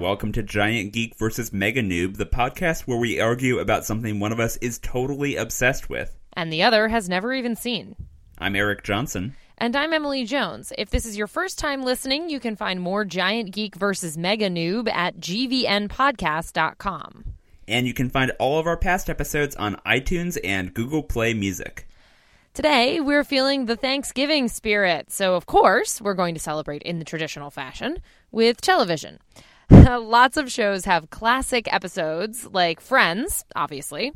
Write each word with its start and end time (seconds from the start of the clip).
Welcome 0.00 0.32
to 0.32 0.42
Giant 0.42 0.92
Geek 0.94 1.14
versus 1.18 1.52
Mega 1.52 1.82
Noob, 1.82 2.16
the 2.16 2.24
podcast 2.24 2.86
where 2.86 2.96
we 2.96 3.20
argue 3.20 3.58
about 3.58 3.84
something 3.84 4.18
one 4.18 4.32
of 4.32 4.40
us 4.40 4.56
is 4.56 4.78
totally 4.78 5.36
obsessed 5.36 5.90
with. 5.90 6.16
and 6.32 6.50
the 6.50 6.62
other 6.62 6.88
has 6.88 7.06
never 7.06 7.34
even 7.34 7.54
seen. 7.54 7.96
I'm 8.38 8.56
Eric 8.56 8.82
Johnson. 8.82 9.36
And 9.58 9.76
I'm 9.76 9.92
Emily 9.92 10.24
Jones. 10.24 10.72
If 10.78 10.88
this 10.88 11.04
is 11.04 11.18
your 11.18 11.26
first 11.26 11.58
time 11.58 11.82
listening, 11.82 12.30
you 12.30 12.40
can 12.40 12.56
find 12.56 12.80
more 12.80 13.04
Giant 13.04 13.50
Geek 13.50 13.74
versus 13.74 14.16
Mega 14.16 14.48
Noob 14.48 14.90
at 14.90 15.18
gvnpodcast.com. 15.18 17.24
And 17.68 17.86
you 17.86 17.92
can 17.92 18.08
find 18.08 18.32
all 18.38 18.58
of 18.58 18.66
our 18.66 18.78
past 18.78 19.10
episodes 19.10 19.54
on 19.56 19.76
iTunes 19.84 20.38
and 20.42 20.72
Google 20.72 21.02
Play 21.02 21.34
Music. 21.34 21.86
Today, 22.54 23.00
we're 23.00 23.22
feeling 23.22 23.66
the 23.66 23.76
Thanksgiving 23.76 24.48
spirit, 24.48 25.12
so 25.12 25.34
of 25.34 25.44
course, 25.44 26.00
we're 26.00 26.14
going 26.14 26.32
to 26.34 26.40
celebrate 26.40 26.82
in 26.84 26.98
the 26.98 27.04
traditional 27.04 27.50
fashion 27.50 27.98
with 28.32 28.62
television. 28.62 29.18
Lots 30.00 30.36
of 30.36 30.50
shows 30.50 30.84
have 30.84 31.10
classic 31.10 31.72
episodes, 31.72 32.46
like 32.52 32.80
Friends, 32.80 33.44
obviously. 33.54 34.12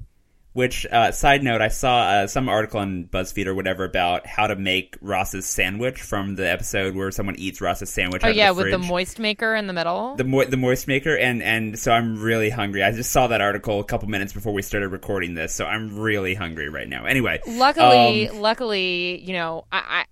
Which, 0.52 0.86
uh, 0.86 1.10
side 1.10 1.42
note, 1.42 1.60
I 1.60 1.66
saw 1.66 2.02
uh, 2.02 2.26
some 2.28 2.48
article 2.48 2.78
on 2.78 3.06
BuzzFeed 3.06 3.46
or 3.46 3.54
whatever 3.56 3.84
about 3.84 4.24
how 4.24 4.46
to 4.46 4.54
make 4.54 4.96
Ross's 5.00 5.46
sandwich 5.46 6.00
from 6.00 6.36
the 6.36 6.48
episode 6.48 6.94
where 6.94 7.10
someone 7.10 7.34
eats 7.36 7.60
Ross's 7.60 7.90
sandwich. 7.90 8.22
Oh 8.24 8.28
yeah, 8.28 8.50
of 8.50 8.56
the 8.56 8.62
with 8.62 8.70
the 8.70 8.78
moist 8.78 9.18
maker 9.18 9.56
in 9.56 9.66
the 9.66 9.72
middle. 9.72 10.14
the 10.14 10.22
mo- 10.22 10.44
the 10.44 10.56
moist 10.56 10.86
maker 10.86 11.16
and 11.16 11.42
and 11.42 11.76
so 11.76 11.90
I'm 11.90 12.22
really 12.22 12.50
hungry. 12.50 12.84
I 12.84 12.92
just 12.92 13.10
saw 13.10 13.26
that 13.26 13.40
article 13.40 13.80
a 13.80 13.84
couple 13.84 14.08
minutes 14.08 14.32
before 14.32 14.52
we 14.52 14.62
started 14.62 14.90
recording 14.90 15.34
this, 15.34 15.52
so 15.52 15.66
I'm 15.66 15.98
really 15.98 16.34
hungry 16.34 16.68
right 16.68 16.88
now. 16.88 17.04
Anyway, 17.04 17.40
luckily, 17.48 18.28
um, 18.28 18.40
luckily, 18.40 19.20
you 19.24 19.32
know, 19.32 19.64
I, 19.72 20.04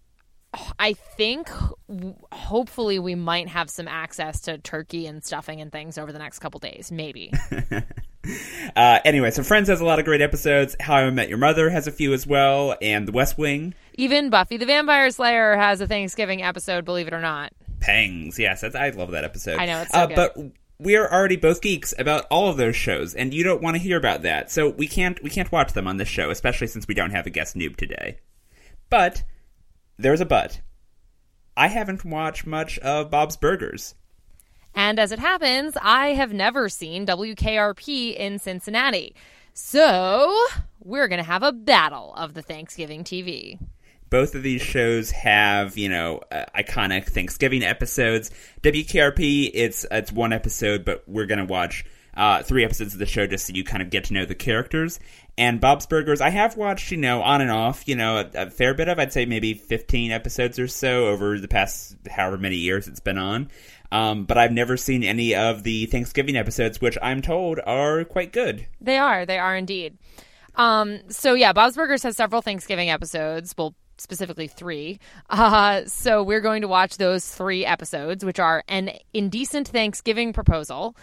I, 0.79 0.93
think 0.93 1.51
hopefully 2.31 2.99
we 2.99 3.15
might 3.15 3.49
have 3.49 3.71
some 3.71 3.89
access 3.89 4.41
to 4.43 4.59
turkey 4.59 5.07
and 5.07 5.25
stuffing 5.25 5.61
and 5.61 5.73
things 5.73 5.99
over 5.99 6.13
the 6.13 6.19
next 6.19 6.41
couple 6.41 6.61
days, 6.61 6.93
maybe. 6.93 7.33
uh, 8.77 8.99
anyway, 9.05 9.31
so 9.31 9.43
Friends 9.43 9.69
has 9.69 9.81
a 9.81 9.85
lot 9.85 9.99
of 9.99 10.05
great 10.05 10.21
episodes. 10.21 10.77
How 10.81 10.97
I 10.97 11.11
Met 11.11 11.29
Your 11.29 11.39
Mother 11.39 11.71
has 11.71 11.87
a 11.87 11.93
few 11.93 12.13
as 12.13 12.27
well, 12.27 12.77
and 12.83 13.09
The 13.09 13.13
West 13.13 13.39
Wing. 13.39 13.75
Even 13.95 14.31
Buffy 14.31 14.57
the 14.57 14.67
Vampire 14.67 15.11
Slayer 15.11 15.57
has 15.57 15.81
a 15.81 15.87
Thanksgiving 15.87 16.43
episode, 16.43 16.85
believe 16.85 17.09
it 17.09 17.15
or 17.15 17.21
not. 17.21 17.53
Pangs, 17.81 18.39
yes, 18.39 18.61
that's, 18.61 18.75
I 18.75 18.91
love 18.91 19.13
that 19.13 19.25
episode. 19.25 19.59
I 19.59 19.67
know, 19.67 19.81
it's 19.83 19.93
so 19.93 20.01
uh, 20.01 20.07
good. 20.07 20.17
But 20.17 20.37
we 20.79 20.97
are 20.97 21.11
already 21.11 21.37
both 21.37 21.61
geeks 21.61 21.95
about 21.99 22.27
all 22.31 22.49
of 22.49 22.57
those 22.57 22.77
shows, 22.77 23.15
and 23.15 23.33
you 23.33 23.45
don't 23.45 23.63
want 23.63 23.77
to 23.77 23.83
hear 23.83 23.97
about 23.97 24.23
that, 24.23 24.51
so 24.51 24.69
we 24.69 24.87
can't 24.87 25.23
we 25.23 25.31
can't 25.31 25.51
watch 25.53 25.73
them 25.73 25.87
on 25.87 25.97
this 25.97 26.09
show, 26.09 26.31
especially 26.31 26.67
since 26.67 26.89
we 26.89 26.95
don't 26.95 27.11
have 27.11 27.27
a 27.27 27.31
guest 27.31 27.57
noob 27.57 27.77
today. 27.77 28.19
But 28.91 29.23
there's 29.99 30.21
a 30.21 30.27
but. 30.27 30.61
I 31.57 31.69
haven't 31.69 32.05
watched 32.05 32.47
much 32.47 32.79
of 32.79 33.11
Bob's 33.11 33.37
Burgers. 33.37 33.95
And 34.75 34.99
as 34.99 35.13
it 35.13 35.19
happens, 35.19 35.77
I 35.83 36.09
have 36.09 36.33
never 36.33 36.69
seen 36.69 37.07
WKRP 37.07 38.17
in 38.17 38.39
Cincinnati. 38.39 39.15
So 39.53 40.35
we're 40.83 41.09
going 41.09 41.19
to 41.19 41.25
have 41.31 41.43
a 41.43 41.53
battle 41.53 42.15
of 42.17 42.33
the 42.33 42.41
Thanksgiving 42.43 43.05
TV. 43.05 43.59
both 44.09 44.35
of 44.35 44.43
these 44.43 44.61
shows 44.61 45.11
have 45.11 45.77
you 45.79 45.89
know 45.89 46.21
uh, 46.31 46.45
iconic 46.57 47.07
Thanksgiving 47.07 47.63
episodes. 47.63 48.31
WKRP 48.63 49.51
it's 49.53 49.87
it's 49.91 50.13
one 50.13 50.33
episode, 50.33 50.85
but 50.85 51.03
we're 51.07 51.27
gonna 51.27 51.45
watch 51.47 51.85
uh, 52.15 52.43
three 52.43 52.65
episodes 52.65 52.93
of 52.93 52.99
the 52.99 53.07
show 53.07 53.27
just 53.27 53.47
so 53.47 53.55
you 53.55 53.65
kind 53.65 53.83
of 53.83 53.91
get 53.91 54.05
to 54.05 54.15
know 54.15 54.25
the 54.25 54.35
characters. 54.35 55.01
And 55.39 55.61
Bob's 55.61 55.87
Burgers, 55.87 56.21
I 56.21 56.31
have 56.31 56.57
watched 56.57 56.91
you 56.91 56.99
know 56.99 57.23
on 57.23 57.41
and 57.41 57.51
off 57.51 57.87
you 57.89 57.97
know 57.97 58.19
a, 58.19 58.47
a 58.47 58.51
fair 58.51 58.75
bit 58.75 58.89
of 58.89 58.99
I'd 58.99 59.13
say 59.13 59.27
maybe 59.27 59.55
fifteen 59.55 60.11
episodes 60.11 60.59
or 60.59 60.69
so 60.69 61.07
over 61.07 61.39
the 61.39 61.49
past 61.49 61.97
however 62.11 62.39
many 62.39 62.57
years 62.57 62.89
it's 62.89 63.01
been 63.01 63.19
on. 63.19 63.51
Um, 63.91 64.25
but 64.25 64.39
I've 64.39 64.53
never 64.53 64.79
seen 64.79 65.05
any 65.05 65.35
of 65.35 65.65
the 65.65 65.85
Thanksgiving 65.87 66.37
episodes, 66.37 66.81
which 66.81 66.97
I'm 67.03 67.21
told 67.21 67.61
are 67.67 68.05
quite 68.05 68.33
good. 68.33 68.67
They 68.81 68.97
are. 68.97 69.27
They 69.27 69.39
are 69.39 69.55
indeed. 69.55 69.99
Um, 70.55 71.01
so 71.09 71.35
yeah, 71.35 71.53
Bob's 71.53 71.77
Burgers 71.77 72.03
has 72.03 72.17
several 72.17 72.41
Thanksgiving 72.41 72.89
episodes. 72.89 73.55
Well, 73.57 73.75
specifically 73.99 74.49
three. 74.49 74.99
Uh, 75.31 75.85
so 75.87 76.23
we're 76.23 76.41
going 76.41 76.63
to 76.63 76.69
watch 76.69 76.97
those 76.97 77.29
three 77.29 77.65
episodes, 77.65 78.25
which 78.25 78.39
are 78.39 78.65
an 78.69 78.91
indecent 79.15 79.69
Thanksgiving 79.69 80.33
proposal, 80.33 80.97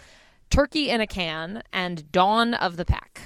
Turkey 0.50 0.90
in 0.90 1.00
a 1.00 1.06
Can, 1.06 1.62
and 1.72 2.10
Dawn 2.12 2.54
of 2.54 2.76
the 2.76 2.84
Pack. 2.84 3.22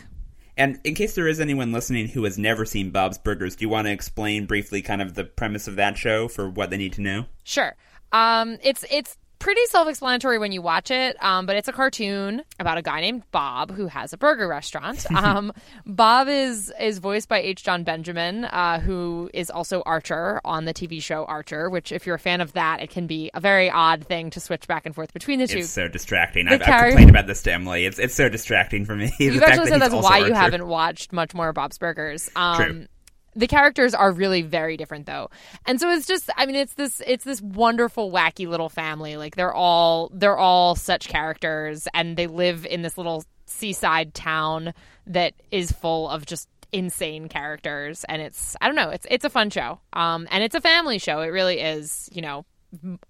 And 0.57 0.79
in 0.85 0.95
case 0.95 1.15
there 1.15 1.27
is 1.27 1.41
anyone 1.41 1.73
listening 1.73 2.09
who 2.09 2.25
has 2.25 2.39
never 2.39 2.65
seen 2.65 2.91
Bob's 2.91 3.19
Burgers, 3.19 3.57
do 3.57 3.65
you 3.65 3.69
want 3.69 3.87
to 3.87 3.93
explain 3.93 4.47
briefly 4.47 4.83
kind 4.83 5.03
of 5.03 5.15
the 5.15 5.25
premise 5.25 5.67
of 5.67 5.77
that 5.77 5.99
show 5.99 6.29
for 6.29 6.49
what 6.49 6.71
they 6.71 6.77
need 6.77 6.93
to 6.93 7.01
know? 7.01 7.25
Sure. 7.43 7.75
Um, 8.13 8.59
it's 8.63 8.85
it's 8.91 9.17
pretty 9.45 9.67
self-explanatory 9.67 10.39
when 10.39 10.53
you 10.53 10.63
watch 10.63 10.91
it, 10.91 11.23
um, 11.23 11.45
but 11.45 11.55
it's 11.55 11.69
a 11.69 11.73
cartoon 11.73 12.43
about 12.59 12.79
a 12.79 12.83
guy 12.83 13.03
named 13.03 13.23
Bob 13.31 13.71
who 13.71 13.89
has 13.89 14.15
a 14.15 14.17
burger 14.17 14.49
restaurant. 14.49 15.05
Um, 15.15 15.53
Bob 15.87 16.29
is 16.29 16.73
is 16.79 16.99
voiced 16.99 17.29
by 17.29 17.41
H. 17.41 17.63
Jon 17.63 17.83
Benjamin, 17.83 18.45
uh, 18.45 18.79
who 18.81 19.31
is 19.33 19.49
also 19.49 19.81
Archer 19.87 20.41
on 20.45 20.65
the 20.65 20.75
TV 20.75 21.01
show 21.01 21.25
Archer. 21.25 21.71
Which, 21.71 21.93
if 21.93 22.05
you're 22.05 22.17
a 22.17 22.19
fan 22.19 22.41
of 22.41 22.53
that, 22.55 22.83
it 22.83 22.91
can 22.91 23.07
be 23.07 23.31
a 23.33 23.41
very 23.41 23.71
odd 23.71 24.07
thing 24.07 24.31
to 24.31 24.41
switch 24.41 24.67
back 24.67 24.87
and 24.87 24.95
forth 24.95 25.15
between 25.15 25.39
the 25.39 25.47
two. 25.47 25.59
It's 25.59 25.71
so 25.71 25.89
distracting. 25.89 26.49
I've, 26.49 26.61
I've 26.63 26.89
complained 26.89 27.11
about 27.11 27.27
this 27.27 27.43
to 27.43 27.53
Emily. 27.53 27.87
It's 27.87 27.99
it's 27.99 28.15
so 28.15 28.29
distracting 28.29 28.85
for 28.85 28.97
me. 28.97 29.13
You've 29.19 29.43
actually 29.43 29.69
said 29.69 29.81
that's 29.81 29.95
why 29.95 30.19
you 30.19 30.35
haven't 30.35 30.67
watched 30.67 31.13
much 31.13 31.33
more 31.33 31.49
of 31.51 31.55
Bob's 31.55 31.79
Burgers. 31.79 32.29
Um, 32.37 32.57
True. 32.57 32.87
The 33.37 33.47
characters 33.47 33.95
are 33.95 34.13
really 34.13 34.43
very 34.43 34.77
different 34.77 35.07
though. 35.07 35.31
And 35.67 35.81
so 35.81 35.91
it's 35.91 36.07
just 36.07 36.31
I 36.37 36.47
mean 36.47 36.57
it's 36.57 36.75
this 36.75 37.03
it's 37.07 37.25
this 37.25 37.41
wonderful 37.43 38.11
wacky 38.11 38.49
little 38.49 38.69
family. 38.69 39.17
Like 39.17 39.37
they're 39.37 39.55
all 39.55 40.11
they're 40.15 40.39
all 40.39 40.77
such 40.77 41.09
characters 41.09 41.89
and 41.95 42.17
they 42.17 42.27
live 42.27 42.65
in 42.67 42.83
this 42.83 42.97
little 42.97 43.25
seaside 43.47 44.15
town 44.15 44.73
that 45.07 45.35
is 45.51 45.73
full 45.73 46.09
of 46.09 46.27
just 46.27 46.49
insane 46.73 47.29
characters 47.29 48.05
and 48.09 48.21
it's 48.21 48.57
I 48.61 48.67
don't 48.67 48.77
know, 48.77 48.91
it's 48.91 49.07
it's 49.11 49.25
a 49.25 49.31
fun 49.31 49.51
show. 49.51 49.81
Um 49.93 50.29
and 50.31 50.43
it's 50.45 50.55
a 50.55 50.61
family 50.61 50.99
show. 50.99 51.21
It 51.21 51.29
really 51.29 51.61
is, 51.61 52.09
you 52.13 52.23
know, 52.23 52.45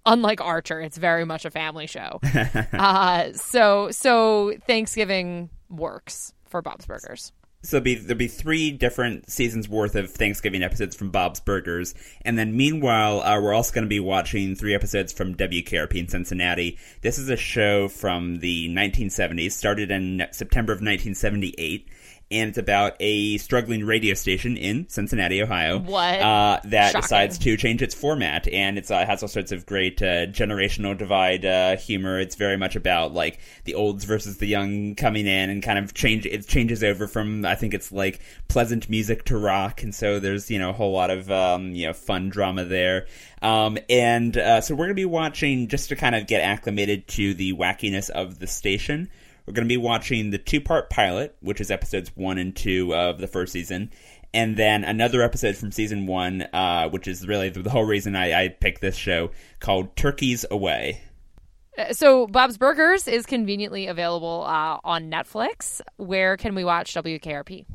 unlike 0.05 0.41
Archer, 0.41 0.81
it's 0.81 0.97
very 0.97 1.25
much 1.25 1.45
a 1.45 1.51
family 1.51 1.87
show. 1.87 2.19
uh 2.73 3.31
so 3.33 3.91
so 3.91 4.53
Thanksgiving 4.67 5.49
works 5.69 6.33
for 6.45 6.61
Bob's 6.61 6.85
Burgers. 6.85 7.31
So 7.65 7.79
there'll 7.79 7.83
be 7.83 7.95
there'll 7.95 8.15
be 8.15 8.27
three 8.27 8.69
different 8.69 9.31
seasons 9.31 9.67
worth 9.67 9.95
of 9.95 10.11
Thanksgiving 10.11 10.61
episodes 10.61 10.95
from 10.95 11.09
Bob's 11.09 11.39
Burgers, 11.39 11.95
and 12.21 12.37
then 12.37 12.55
meanwhile, 12.55 13.21
uh, 13.21 13.41
we're 13.41 13.55
also 13.55 13.73
going 13.73 13.85
to 13.85 13.89
be 13.89 13.99
watching 13.99 14.55
three 14.55 14.75
episodes 14.75 15.11
from 15.11 15.33
WKRP 15.33 15.95
in 15.95 16.07
Cincinnati. 16.07 16.77
This 17.01 17.17
is 17.17 17.27
a 17.27 17.35
show 17.35 17.87
from 17.87 18.37
the 18.37 18.69
1970s, 18.69 19.53
started 19.53 19.89
in 19.89 20.27
September 20.29 20.73
of 20.73 20.77
1978. 20.77 21.87
And 22.31 22.49
it's 22.49 22.57
about 22.57 22.95
a 22.99 23.37
struggling 23.37 23.85
radio 23.85 24.15
station 24.15 24.57
in 24.57 24.89
Cincinnati, 24.89 25.43
Ohio. 25.43 25.77
What? 25.77 26.19
Uh, 26.19 26.59
that 26.65 26.87
Shocking. 26.87 27.01
decides 27.01 27.37
to 27.39 27.55
change 27.55 27.81
its 27.83 27.93
format, 27.93 28.47
and 28.47 28.79
it 28.79 28.89
uh, 28.89 29.05
has 29.05 29.21
all 29.21 29.29
sorts 29.29 29.51
of 29.51 29.65
great 29.65 30.01
uh, 30.01 30.25
generational 30.27 30.97
divide 30.97 31.45
uh, 31.45 31.77
humor. 31.77 32.19
It's 32.19 32.35
very 32.35 32.57
much 32.57 32.75
about 32.75 33.13
like 33.13 33.39
the 33.65 33.75
olds 33.75 34.05
versus 34.05 34.37
the 34.37 34.47
young 34.47 34.95
coming 34.95 35.27
in, 35.27 35.49
and 35.51 35.61
kind 35.61 35.77
of 35.77 35.93
change. 35.93 36.25
It 36.25 36.47
changes 36.47 36.83
over 36.83 37.07
from 37.07 37.45
I 37.45 37.53
think 37.55 37.73
it's 37.75 37.91
like 37.91 38.19
pleasant 38.47 38.89
music 38.89 39.25
to 39.25 39.37
rock, 39.37 39.83
and 39.83 39.93
so 39.93 40.19
there's 40.19 40.49
you 40.49 40.57
know 40.57 40.71
a 40.71 40.73
whole 40.73 40.93
lot 40.93 41.11
of 41.11 41.29
um, 41.29 41.73
you 41.73 41.85
know 41.85 41.93
fun 41.93 42.29
drama 42.29 42.65
there. 42.65 43.05
Um, 43.41 43.77
and 43.89 44.35
uh, 44.35 44.61
so 44.61 44.73
we're 44.73 44.85
gonna 44.85 44.95
be 44.95 45.05
watching 45.05 45.67
just 45.67 45.89
to 45.89 45.95
kind 45.95 46.15
of 46.15 46.25
get 46.25 46.41
acclimated 46.41 47.07
to 47.09 47.35
the 47.35 47.53
wackiness 47.53 48.09
of 48.09 48.39
the 48.39 48.47
station. 48.47 49.09
We're 49.45 49.53
going 49.53 49.67
to 49.67 49.71
be 49.71 49.77
watching 49.77 50.31
the 50.31 50.37
two 50.37 50.59
part 50.59 50.89
pilot, 50.89 51.35
which 51.39 51.61
is 51.61 51.69
episodes 51.69 52.11
one 52.15 52.37
and 52.37 52.55
two 52.55 52.95
of 52.95 53.19
the 53.19 53.27
first 53.27 53.53
season, 53.53 53.91
and 54.33 54.57
then 54.57 54.83
another 54.83 55.21
episode 55.21 55.55
from 55.55 55.71
season 55.71 56.07
one, 56.07 56.41
uh, 56.51 56.89
which 56.89 57.07
is 57.07 57.27
really 57.27 57.49
the, 57.49 57.69
whole 57.69 57.85
reason 57.85 58.15
I, 58.15 58.45
I 58.45 58.47
picked 58.49 58.81
this 58.81 58.95
show, 58.95 59.31
called 59.59 59.95
Turkeys 59.95 60.45
Away. 60.49 61.01
Uh, 61.77 61.93
So 61.93 62.27
Bob's 62.27 62.57
Burgers 62.57 63.07
is 63.07 63.25
conveniently 63.25 63.87
available 63.87 64.43
uh, 64.47 64.79
on 64.83 65.11
Netflix. 65.11 65.79
Where 65.97 66.37
can 66.37 66.55
we 66.55 66.63
watch 66.63 66.93
WKRP? 66.95 67.65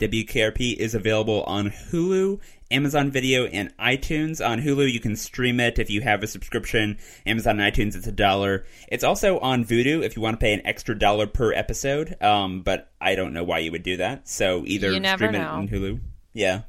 WKRP 0.00 0.76
is 0.76 0.94
available 0.94 1.42
on 1.44 1.70
Hulu, 1.70 2.40
Amazon 2.70 3.10
Video, 3.10 3.44
and 3.46 3.76
iTunes. 3.76 4.44
On 4.44 4.60
Hulu, 4.62 4.90
you 4.90 4.98
can 4.98 5.14
stream 5.14 5.60
it 5.60 5.78
if 5.78 5.90
you 5.90 6.00
have 6.00 6.22
a 6.22 6.26
subscription. 6.26 6.96
Amazon 7.26 7.60
and 7.60 7.72
iTunes, 7.74 7.94
it's 7.94 8.06
a 8.06 8.12
dollar. 8.12 8.64
It's 8.88 9.04
also 9.04 9.38
on 9.40 9.64
Vudu 9.64 10.02
if 10.02 10.16
you 10.16 10.22
want 10.22 10.40
to 10.40 10.44
pay 10.44 10.54
an 10.54 10.62
extra 10.66 10.98
dollar 10.98 11.26
per 11.26 11.52
episode. 11.52 12.16
Um, 12.22 12.62
but 12.62 12.90
I 13.00 13.14
don't 13.14 13.34
know 13.34 13.44
why 13.44 13.58
you 13.58 13.70
would 13.72 13.82
do 13.82 13.98
that. 13.98 14.26
So 14.26 14.64
either 14.66 14.90
You 14.90 15.00
never 15.00 15.26
stream 15.26 15.32
know. 15.32 15.48
it 15.48 15.52
on 15.52 15.68
Hulu. 15.68 16.00
Yeah. 16.32 16.62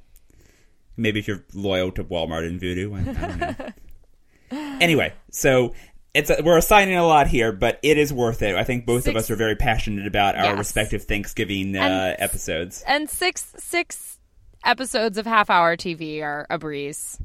Maybe 0.97 1.19
if 1.19 1.27
you're 1.27 1.45
loyal 1.53 1.91
to 1.93 2.03
Walmart 2.03 2.45
and 2.45 2.59
Vudu. 2.59 2.93
I, 2.93 2.99
I 2.99 3.27
don't 3.27 3.59
know. 3.59 4.77
anyway, 4.81 5.13
so 5.29 5.73
it's 6.13 6.29
a, 6.29 6.41
we're 6.43 6.57
assigning 6.57 6.95
a 6.97 7.05
lot 7.05 7.27
here, 7.27 7.51
but 7.51 7.79
it 7.83 7.97
is 7.97 8.11
worth 8.13 8.41
it. 8.41 8.55
I 8.55 8.63
think 8.63 8.85
both 8.85 9.07
of 9.07 9.15
us 9.15 9.29
are 9.31 9.35
very 9.35 9.55
passionate 9.55 10.07
about 10.07 10.35
our 10.35 10.43
Yes. 10.51 10.57
respective 10.57 11.03
Thanksgiving 11.05 11.75
uh, 11.75 11.81
And- 11.81 12.15
episodes. 12.21 12.83
And 12.87 13.09
six 13.09 13.53
six 13.57 14.19
episodes 14.63 15.17
of 15.17 15.25
half 15.25 15.49
hour 15.49 15.75
TV 15.77 16.21
are 16.21 16.45
a 16.49 16.57
breeze. 16.59 17.19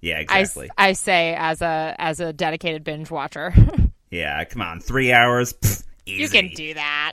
Yeah, 0.00 0.16
I, 0.28 0.40
exactly. 0.40 0.70
I 0.76 0.92
say 0.94 1.34
as 1.38 1.62
a 1.62 1.94
as 1.98 2.18
a 2.20 2.32
dedicated 2.32 2.82
binge 2.84 3.10
watcher. 3.10 3.54
yeah, 4.10 4.42
come 4.44 4.62
on, 4.62 4.80
three 4.80 5.12
hours. 5.12 5.54
Easy. 6.06 6.22
you 6.22 6.28
can 6.28 6.48
do 6.54 6.74
that. 6.74 7.12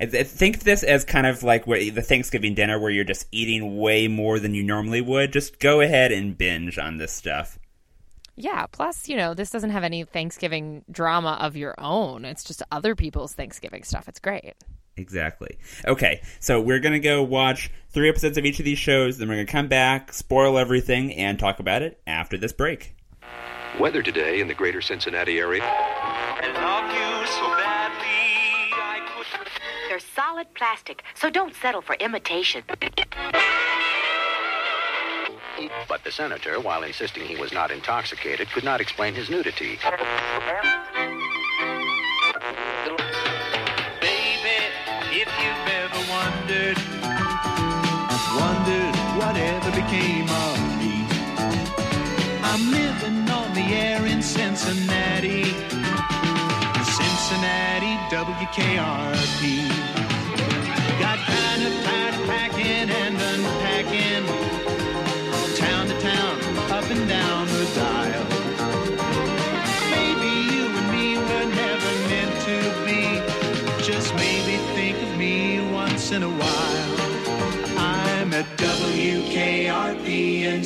I- 0.00 0.04
I 0.04 0.22
Think 0.22 0.56
of 0.58 0.64
this 0.64 0.82
as 0.84 1.04
kind 1.04 1.26
of 1.26 1.42
like 1.42 1.66
where 1.66 1.90
the 1.90 2.00
Thanksgiving 2.00 2.54
dinner 2.54 2.78
where 2.78 2.90
you're 2.90 3.04
just 3.04 3.26
eating 3.32 3.76
way 3.76 4.08
more 4.08 4.38
than 4.38 4.54
you 4.54 4.62
normally 4.62 5.00
would. 5.02 5.32
Just 5.32 5.58
go 5.58 5.80
ahead 5.82 6.10
and 6.12 6.38
binge 6.38 6.78
on 6.78 6.96
this 6.96 7.12
stuff. 7.12 7.58
Yeah, 8.40 8.64
plus, 8.72 9.06
you 9.06 9.18
know, 9.18 9.34
this 9.34 9.50
doesn't 9.50 9.68
have 9.68 9.84
any 9.84 10.04
Thanksgiving 10.04 10.82
drama 10.90 11.36
of 11.42 11.56
your 11.56 11.74
own. 11.76 12.24
It's 12.24 12.42
just 12.42 12.62
other 12.72 12.94
people's 12.94 13.34
Thanksgiving 13.34 13.82
stuff. 13.82 14.08
It's 14.08 14.18
great. 14.18 14.54
Exactly. 14.96 15.58
Okay, 15.86 16.22
so 16.38 16.58
we're 16.58 16.80
gonna 16.80 17.00
go 17.00 17.22
watch 17.22 17.70
three 17.90 18.08
episodes 18.08 18.38
of 18.38 18.46
each 18.46 18.58
of 18.58 18.64
these 18.64 18.78
shows, 18.78 19.18
then 19.18 19.28
we're 19.28 19.34
gonna 19.34 19.46
come 19.46 19.68
back, 19.68 20.14
spoil 20.14 20.56
everything, 20.56 21.12
and 21.14 21.38
talk 21.38 21.60
about 21.60 21.82
it 21.82 22.00
after 22.06 22.38
this 22.38 22.52
break. 22.52 22.94
Weather 23.78 24.02
today 24.02 24.40
in 24.40 24.48
the 24.48 24.54
greater 24.54 24.80
Cincinnati 24.80 25.38
area. 25.38 25.62
I 25.62 26.50
love 26.54 26.90
you 26.94 27.26
so 27.26 27.46
badly, 27.62 28.72
I 28.72 29.06
could. 29.14 29.26
They're 29.90 29.98
solid 30.14 30.52
plastic, 30.54 31.02
so 31.14 31.28
don't 31.28 31.54
settle 31.54 31.82
for 31.82 31.94
imitation. 31.96 32.62
But 35.88 36.04
the 36.04 36.10
senator, 36.10 36.60
while 36.60 36.82
insisting 36.84 37.24
he 37.24 37.36
was 37.36 37.52
not 37.52 37.70
intoxicated, 37.70 38.48
could 38.50 38.64
not 38.64 38.80
explain 38.80 39.14
his 39.14 39.28
nudity. 39.28 39.78
Baby, 44.00 44.58
if 45.12 45.28
you've 45.42 45.68
ever 45.68 46.00
wondered, 46.08 46.78
wondered 48.36 48.96
whatever 49.20 49.70
became 49.72 50.28
of 50.28 50.58
me. 50.78 51.04
I'm 52.42 52.70
living 52.70 53.28
on 53.28 53.52
the 53.52 53.66
air 53.74 54.06
in 54.06 54.22
Cincinnati. 54.22 55.44
Cincinnati, 56.98 57.94
WKRP. 58.08 59.68
Got 61.00 61.18
kind 61.18 61.62
of 61.66 61.84
tired 61.84 62.26
packing 62.26 62.90
and 62.90 63.20
unpacking. 63.20 64.49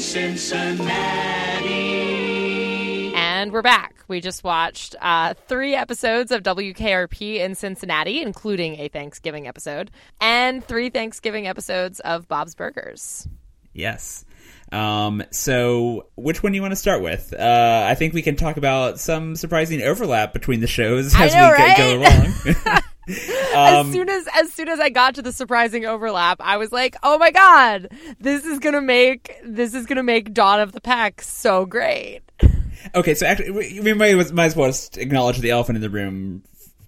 Cincinnati. 0.05 0.85
And 3.15 3.53
we're 3.53 3.63
back. 3.63 4.05
We 4.07 4.21
just 4.21 4.45
watched 4.45 4.95
uh, 5.01 5.33
three 5.49 5.75
episodes 5.75 6.31
of 6.31 6.43
WKRP 6.43 7.37
in 7.37 7.55
Cincinnati, 7.55 8.21
including 8.21 8.79
a 8.81 8.89
Thanksgiving 8.89 9.49
episode, 9.49 9.91
and 10.21 10.63
three 10.63 10.91
Thanksgiving 10.91 11.47
episodes 11.49 12.01
of 12.01 12.29
Bob's 12.29 12.55
Burgers. 12.55 13.27
Yes. 13.73 14.27
Um, 14.71 15.23
so, 15.31 16.09
which 16.17 16.43
one 16.43 16.53
do 16.53 16.57
you 16.57 16.63
want 16.63 16.73
to 16.73 16.77
start 16.77 17.03
with? 17.03 17.33
Uh, 17.33 17.87
I 17.89 17.95
think 17.95 18.13
we 18.13 18.23
can 18.23 18.37
talk 18.37 18.59
about 18.59 19.01
some 19.01 19.37
surprising 19.37 19.81
overlap 19.81 20.33
between 20.35 20.61
the 20.61 20.67
shows 20.67 21.15
as 21.17 21.35
know, 21.35 21.51
we 21.51 21.57
go- 21.57 21.77
go 21.77 21.99
along. 21.99 22.83
as 23.09 23.75
Um, 23.75 23.93
soon 23.93 24.09
as 24.09 24.27
as 24.35 24.53
soon 24.53 24.69
as 24.69 24.81
I 24.81 24.89
got 24.91 25.15
to 25.17 25.23
the 25.23 25.33
surprising 25.33 25.85
overlap, 25.87 26.41
I 26.41 26.57
was 26.57 26.73
like, 26.73 26.97
"Oh 27.03 27.19
my 27.19 27.31
god, 27.31 27.89
this 28.19 28.45
is 28.45 28.59
gonna 28.59 28.81
make 28.81 29.37
this 29.45 29.75
is 29.75 29.87
gonna 29.87 30.03
make 30.03 30.33
Dawn 30.33 30.61
of 30.61 30.73
the 30.73 30.81
Pack 30.81 31.21
so 31.23 31.67
great." 31.67 32.21
Okay, 32.95 33.15
so 33.15 33.27
actually, 33.27 33.51
we, 33.51 33.81
we 33.81 33.93
might, 33.95 34.15
might 34.33 34.45
as 34.47 34.57
well 34.57 34.69
just 34.69 34.99
acknowledge 34.99 35.39
the 35.39 35.51
elephant 35.51 35.77
in 35.77 35.83
the 35.83 35.89
room 35.91 36.43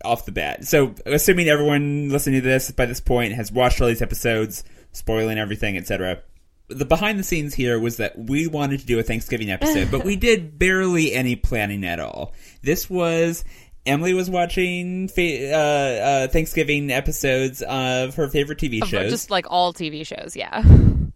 off 0.04 0.26
the 0.26 0.32
bat. 0.32 0.64
So, 0.66 0.94
assuming 1.06 1.48
everyone 1.48 2.10
listening 2.10 2.42
to 2.42 2.46
this 2.46 2.70
by 2.70 2.86
this 2.86 3.00
point 3.00 3.32
has 3.32 3.50
watched 3.50 3.80
all 3.80 3.88
these 3.88 4.02
episodes, 4.02 4.62
spoiling 4.92 5.38
everything, 5.38 5.76
etc. 5.76 6.20
The 6.68 6.84
behind 6.84 7.18
the 7.18 7.22
scenes 7.22 7.54
here 7.54 7.78
was 7.80 7.96
that 7.96 8.18
we 8.18 8.46
wanted 8.46 8.80
to 8.80 8.86
do 8.86 8.98
a 8.98 9.02
Thanksgiving 9.02 9.50
episode, 9.50 9.90
but 9.90 10.04
we 10.04 10.16
did 10.28 10.58
barely 10.58 11.14
any 11.14 11.34
planning 11.36 11.84
at 11.84 11.98
all. 12.00 12.34
This 12.62 12.90
was 12.90 13.44
Emily 13.86 14.14
was 14.14 14.28
watching 14.28 15.08
fa- 15.08 15.52
uh, 15.52 15.56
uh, 15.56 16.28
Thanksgiving 16.28 16.90
episodes 16.90 17.62
of 17.62 18.14
her 18.16 18.28
favorite 18.28 18.58
TV 18.58 18.82
Of 18.82 18.88
shows 18.88 19.10
Just 19.10 19.30
like 19.30 19.46
all 19.48 19.72
TV 19.72 20.06
shows, 20.06 20.36
yeah. 20.36 20.62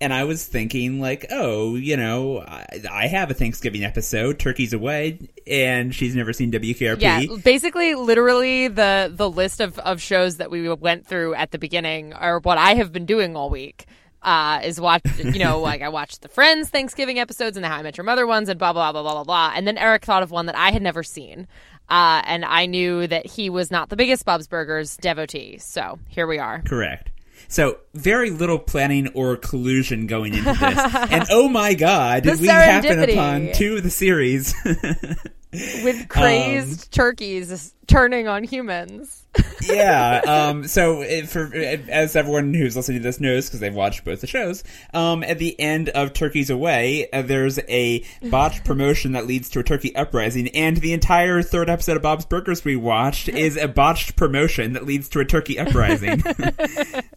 and 0.01 0.13
I 0.13 0.25
was 0.25 0.45
thinking 0.47 1.01
like, 1.01 1.27
oh, 1.31 1.75
you 1.75 1.97
know, 1.97 2.41
I, 2.41 2.67
I 2.91 3.07
have 3.09 3.31
a 3.31 3.35
Thanksgiving 3.35 3.85
episode, 3.85 4.39
Turkey's 4.39 4.73
Away, 4.73 5.19
and 5.47 5.95
she's 5.95 6.15
never 6.15 6.33
seen 6.33 6.53
WKRP. 6.53 7.01
Yeah, 7.01 7.23
basically, 7.45 7.95
literally 7.95 8.69
the 8.69 9.13
the 9.15 9.29
list 9.29 9.61
of 9.61 9.79
of 9.81 10.01
shows 10.01 10.37
that 10.37 10.51
we 10.51 10.69
went 10.73 11.07
through 11.07 11.35
at 11.35 11.51
the 11.51 11.59
beginning 11.59 12.13
are 12.13 12.39
what 12.41 12.59
I 12.59 12.75
have 12.75 12.93
been 12.93 13.07
doing 13.07 13.37
all 13.37 13.51
week. 13.51 13.87
Uh, 14.23 14.61
is 14.63 14.79
watch 14.79 15.01
you 15.19 15.39
know 15.39 15.61
like 15.63 15.81
I 15.81 15.89
watched 15.89 16.21
the 16.21 16.29
Friends 16.29 16.69
Thanksgiving 16.69 17.19
episodes 17.19 17.57
and 17.57 17.65
the 17.65 17.69
How 17.69 17.77
I 17.77 17.83
Met 17.83 17.97
Your 17.97 18.05
Mother 18.05 18.27
ones 18.27 18.51
and 18.51 18.59
blah 18.59 18.73
blah 18.75 18.93
blah 18.93 19.03
blah 19.03 19.13
blah 19.13 19.25
blah. 19.25 19.53
And 19.55 19.67
then 19.67 19.79
Eric 19.79 20.05
thought 20.05 20.23
of 20.23 20.31
one 20.31 20.45
that 20.47 20.57
I 20.57 20.73
had 20.73 20.83
never 20.83 21.03
seen, 21.03 21.49
uh, 21.91 22.23
and 22.25 22.45
I 22.45 22.67
knew 22.67 23.07
that 23.07 23.27
he 23.27 23.51
was 23.51 23.71
not 23.71 23.89
the 23.89 23.97
biggest 23.97 24.25
Bob's 24.25 24.47
Burgers 24.47 24.97
devotee. 24.97 25.59
So 25.59 25.99
here 26.09 26.27
we 26.27 26.39
are. 26.39 26.63
Correct. 26.63 27.11
So 27.49 27.79
very 27.95 28.31
little 28.31 28.59
planning 28.59 29.09
or 29.09 29.37
collusion 29.37 30.07
going 30.07 30.35
into 30.35 30.53
this, 30.53 30.63
and 31.11 31.25
oh 31.31 31.49
my 31.49 31.75
god, 31.75 32.23
did 32.25 32.41
we 32.41 32.47
happen 32.47 33.03
upon 33.03 33.53
two 33.53 33.77
of 33.77 33.83
the 33.83 33.91
series? 33.91 34.55
With 35.53 36.09
crazed 36.09 36.93
turkeys 36.93 37.75
turning 37.91 38.29
on 38.29 38.45
humans. 38.45 39.27
yeah. 39.63 40.21
Um, 40.27 40.67
so, 40.67 41.03
it, 41.03 41.29
for 41.29 41.53
as 41.55 42.17
everyone 42.17 42.55
who's 42.55 42.77
listening 42.77 42.99
to 42.99 43.03
this 43.03 43.21
knows, 43.21 43.47
because 43.47 43.61
they've 43.61 43.75
watched 43.75 44.05
both 44.05 44.21
the 44.21 44.27
shows, 44.27 44.63
um, 44.95 45.23
at 45.25 45.39
the 45.39 45.59
end 45.59 45.89
of 45.91 46.13
Turkeys 46.13 46.51
Away, 46.51 47.11
uh, 47.13 47.23
there's 47.23 47.59
a 47.69 48.05
botched 48.23 48.65
promotion 48.65 49.13
that 49.13 49.27
leads 49.27 49.49
to 49.51 49.61
a 49.61 49.63
turkey 49.63 49.95
uprising, 49.95 50.49
and 50.49 50.77
the 50.79 50.93
entire 50.93 51.43
third 51.43 51.69
episode 51.69 51.97
of 51.97 52.03
Bob's 52.03 52.27
Burgers 52.27 52.65
we 52.65 52.77
watched 52.77 53.29
is 53.41 53.57
a 53.57 53.67
botched 53.67 54.17
promotion 54.17 54.73
that 54.75 54.87
leads 54.87 55.09
to 55.11 55.21
a 55.21 55.25
turkey 55.25 55.59
uprising. 55.59 56.23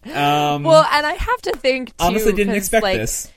um, 0.05 0.63
Well, 0.63 0.85
and 0.91 1.05
I 1.05 1.13
have 1.13 1.41
to 1.43 1.51
think 1.57 1.89
too, 1.89 2.05
honestly, 2.05 2.33
didn't 2.33 2.55
expect 2.55 2.83
like, 2.83 2.97
this. 2.97 3.31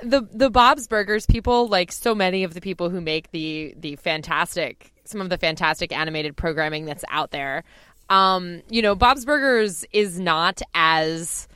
The 0.00 0.22
the 0.32 0.50
Bob's 0.50 0.86
Burgers 0.86 1.26
people, 1.26 1.68
like 1.68 1.92
so 1.92 2.14
many 2.14 2.44
of 2.44 2.54
the 2.54 2.60
people 2.60 2.90
who 2.90 3.00
make 3.00 3.30
the 3.30 3.74
the 3.76 3.96
fantastic 3.96 4.92
some 5.04 5.20
of 5.20 5.30
the 5.30 5.38
fantastic 5.38 5.92
animated 5.92 6.36
programming 6.36 6.84
that's 6.84 7.04
out 7.10 7.30
there. 7.30 7.64
Um, 8.10 8.62
you 8.70 8.82
know, 8.82 8.94
Bob's 8.94 9.24
Burgers 9.24 9.84
is 9.92 10.18
not 10.18 10.60
as 10.74 11.48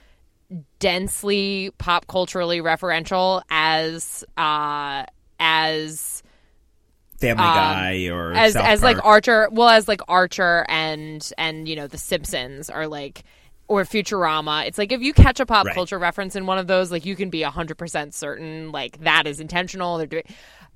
densely 0.78 1.70
pop 1.78 2.06
culturally 2.06 2.61
referential 2.61 3.42
as 3.50 4.22
uh 4.37 5.04
as 5.40 6.22
Family 7.18 7.44
um, 7.44 7.54
Guy 7.54 8.08
or 8.08 8.32
as 8.32 8.54
South 8.54 8.66
as 8.66 8.82
like 8.82 9.02
Archer, 9.04 9.49
well 9.52 9.68
as 9.68 9.87
like 9.87 10.00
Archer 10.08 10.66
and 10.68 11.30
and 11.38 11.68
you 11.68 11.76
know 11.76 11.87
The 11.87 11.99
Simpsons 11.99 12.68
are 12.68 12.88
like 12.88 13.22
or 13.69 13.85
Futurama. 13.85 14.66
It's 14.66 14.78
like 14.78 14.92
if 14.92 15.00
you 15.00 15.12
catch 15.12 15.40
a 15.40 15.47
pop 15.47 15.66
Right. 15.66 15.75
culture 15.75 15.99
reference 15.99 16.37
in 16.37 16.47
one 16.47 16.59
of 16.59 16.66
those, 16.66 16.90
like 16.90 17.07
you 17.07 17.16
can 17.16 17.31
be 17.31 17.42
hundred 17.42 17.78
percent 17.78 18.14
certain 18.14 18.73
like 18.73 18.99
that 19.04 19.26
is 19.26 19.40
intentional. 19.40 19.99
They're 19.99 20.07
doing 20.07 20.25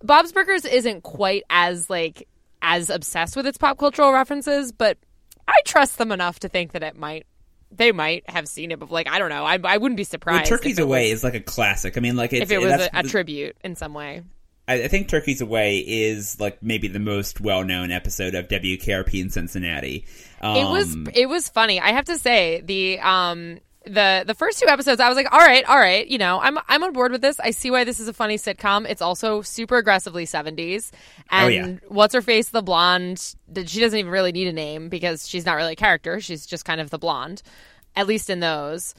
Bob's 0.02 0.32
Burgers 0.32 0.64
isn't 0.64 1.02
quite 1.02 1.42
as 1.50 1.88
like 1.90 2.26
as 2.62 2.90
obsessed 2.90 3.36
with 3.36 3.46
its 3.46 3.58
pop 3.58 3.78
cultural 3.78 4.12
references, 4.12 4.72
but 4.72 4.98
I 5.46 5.56
trust 5.64 5.98
them 5.98 6.10
enough 6.12 6.40
to 6.40 6.48
think 6.48 6.72
that 6.72 6.82
it 6.82 6.96
might 6.96 7.26
they 7.72 7.92
might 7.92 8.28
have 8.30 8.46
seen 8.48 8.70
it, 8.70 8.78
but 8.78 8.90
like 8.90 9.08
I 9.08 9.18
don't 9.18 9.30
know, 9.30 9.44
I, 9.44 9.58
I 9.62 9.76
wouldn't 9.76 9.96
be 9.96 10.02
Well, 10.02 10.06
surprised. 10.06 10.46
Turkeys 10.46 10.72
if 10.74 10.78
it 10.78 10.82
Away 10.82 11.10
was, 11.10 11.18
is 11.20 11.24
like 11.24 11.34
a 11.34 11.40
classic. 11.40 11.96
I 11.96 12.00
mean, 12.00 12.16
like 12.16 12.32
it's, 12.32 12.42
if 12.42 12.50
it 12.50 12.58
was 12.58 12.72
a, 12.72 12.90
a 12.94 13.02
tribute 13.02 13.56
in 13.64 13.74
some 13.76 13.92
way. 13.94 14.22
I, 14.68 14.84
I 14.84 14.88
think 14.88 15.08
Turkeys 15.08 15.40
Away 15.40 15.78
is 15.78 16.40
like 16.40 16.62
maybe 16.62 16.88
the 16.88 16.98
most 16.98 17.40
well-known 17.40 17.90
episode 17.90 18.34
of 18.34 18.48
WKRP 18.48 19.20
in 19.20 19.30
Cincinnati. 19.30 20.06
Um, 20.40 20.56
it 20.56 20.64
was 20.64 20.96
it 21.14 21.28
was 21.28 21.48
funny. 21.48 21.80
I 21.80 21.92
have 21.92 22.06
to 22.06 22.18
say 22.18 22.60
the 22.62 22.98
um 23.00 23.58
the 23.84 24.24
the 24.26 24.34
first 24.34 24.58
two 24.58 24.66
episodes, 24.66 25.00
I 25.00 25.08
was 25.08 25.16
like, 25.16 25.32
all 25.32 25.38
right, 25.38 25.64
all 25.64 25.78
right, 25.78 26.06
you 26.06 26.18
know, 26.18 26.40
I'm 26.40 26.58
I'm 26.68 26.82
on 26.82 26.92
board 26.92 27.12
with 27.12 27.22
this. 27.22 27.38
I 27.38 27.52
see 27.52 27.70
why 27.70 27.84
this 27.84 28.00
is 28.00 28.08
a 28.08 28.12
funny 28.12 28.36
sitcom. 28.36 28.84
It's 28.88 29.00
also 29.00 29.42
super 29.42 29.76
aggressively 29.76 30.26
70s. 30.26 30.90
And 31.30 31.44
Oh, 31.44 31.48
yeah. 31.48 31.76
what's 31.88 32.12
her 32.14 32.22
face, 32.22 32.48
the 32.48 32.62
blonde? 32.62 33.34
that 33.48 33.68
She 33.68 33.80
doesn't 33.80 33.98
even 33.98 34.10
really 34.10 34.32
need 34.32 34.48
a 34.48 34.52
name 34.52 34.88
because 34.88 35.28
she's 35.28 35.46
not 35.46 35.54
really 35.54 35.74
a 35.74 35.76
character. 35.76 36.20
She's 36.20 36.46
just 36.46 36.64
kind 36.64 36.80
of 36.80 36.90
the 36.90 36.98
blonde, 36.98 37.42
at 37.94 38.08
least 38.08 38.28
in 38.28 38.40
those 38.40 38.94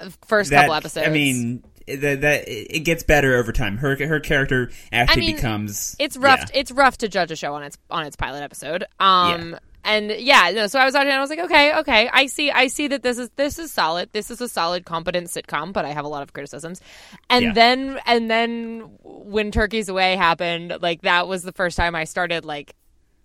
uh, 0.00 0.10
first 0.26 0.50
couple 0.50 0.74
episodes. 0.74 1.06
I 1.06 1.10
mean, 1.10 1.62
that 1.96 2.20
that 2.20 2.44
it 2.46 2.80
gets 2.84 3.02
better 3.02 3.36
over 3.36 3.52
time. 3.52 3.78
Her 3.78 3.96
her 3.96 4.20
character 4.20 4.70
actually 4.92 5.26
mean, 5.26 5.36
becomes. 5.36 5.96
it's 5.98 6.16
rough. 6.16 6.40
yeah. 6.40 6.60
It's 6.60 6.70
rough 6.70 6.98
to 6.98 7.08
judge 7.08 7.30
a 7.30 7.36
show 7.36 7.54
on 7.54 7.62
its 7.62 7.78
on 7.90 8.04
its 8.06 8.16
pilot 8.16 8.42
episode. 8.42 8.84
Um, 9.00 9.56
and 9.84 10.10
yeah, 10.10 10.50
no, 10.54 10.66
so 10.66 10.78
I 10.78 10.84
was 10.84 10.92
watching, 10.92 11.08
and 11.08 11.16
I 11.16 11.20
was 11.20 11.30
like, 11.30 11.38
okay, 11.38 11.74
okay, 11.78 12.10
I 12.12 12.26
see, 12.26 12.50
I 12.50 12.66
see 12.66 12.88
that 12.88 13.02
this 13.02 13.16
is 13.16 13.30
this 13.36 13.58
is 13.58 13.72
solid. 13.72 14.10
This 14.12 14.30
is 14.30 14.40
a 14.40 14.48
solid, 14.48 14.84
competent 14.84 15.28
sitcom, 15.28 15.72
but 15.72 15.84
I 15.84 15.90
have 15.90 16.04
a 16.04 16.08
lot 16.08 16.22
of 16.22 16.32
criticisms. 16.32 16.80
And 17.30 17.44
Yeah. 17.46 17.52
then, 17.52 18.00
and 18.04 18.30
then 18.30 18.80
when 19.02 19.50
Turkey's 19.50 19.88
Away 19.88 20.16
happened, 20.16 20.76
like 20.82 21.02
that 21.02 21.26
was 21.26 21.42
the 21.42 21.52
first 21.52 21.76
time 21.76 21.94
I 21.94 22.04
started 22.04 22.44
like. 22.44 22.74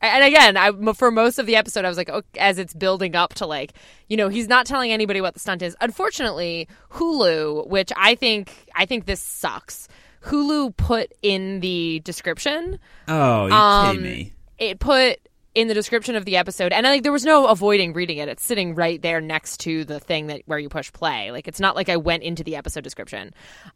And 0.03 0.23
again, 0.25 0.57
I, 0.57 0.93
for 0.93 1.11
most 1.11 1.39
of 1.39 1.45
the 1.45 1.55
episode, 1.55 1.85
I 1.85 1.87
was 1.87 1.97
like, 1.97 2.09
oh, 2.09 2.23
as 2.37 2.57
it's 2.59 2.73
building 2.73 3.15
up 3.15 3.35
to 3.35 3.45
like, 3.45 3.71
you 4.09 4.17
know, 4.17 4.27
he's 4.27 4.49
not 4.49 4.65
telling 4.65 4.91
anybody 4.91 5.21
what 5.21 5.33
the 5.33 5.39
stunt 5.39 5.61
is. 5.61 5.77
Unfortunately, 5.79 6.67
Hulu, 6.91 7.67
which 7.67 7.89
I 7.95 8.15
think, 8.15 8.53
I 8.75 8.85
think 8.85 9.05
this 9.05 9.21
sucks. 9.21 9.87
Hulu 10.23 10.75
put 10.75 11.13
in 11.21 11.61
the 11.61 12.01
description 12.03 12.79
oh, 13.07 13.45
you 13.45 13.53
um, 13.53 13.95
kidding 13.95 14.03
me? 14.03 14.33
it 14.57 14.79
put 14.79 15.19
in 15.55 15.67
the 15.67 15.73
description 15.73 16.15
of 16.15 16.25
the 16.25 16.37
episode 16.37 16.71
and 16.71 16.85
like 16.85 17.03
there 17.03 17.11
was 17.11 17.25
no 17.25 17.45
avoiding 17.47 17.93
reading 17.93 18.17
it 18.17 18.27
it's 18.27 18.43
sitting 18.43 18.73
right 18.73 19.01
there 19.01 19.21
next 19.21 19.59
to 19.59 19.85
the 19.85 19.99
thing 19.99 20.27
that 20.27 20.41
where 20.45 20.57
you 20.57 20.67
push 20.67 20.91
play 20.93 21.29
like 21.29 21.47
it's 21.47 21.59
not 21.59 21.75
like 21.75 21.89
i 21.89 21.97
went 21.97 22.23
into 22.23 22.43
the 22.43 22.55
episode 22.55 22.83
description 22.83 23.31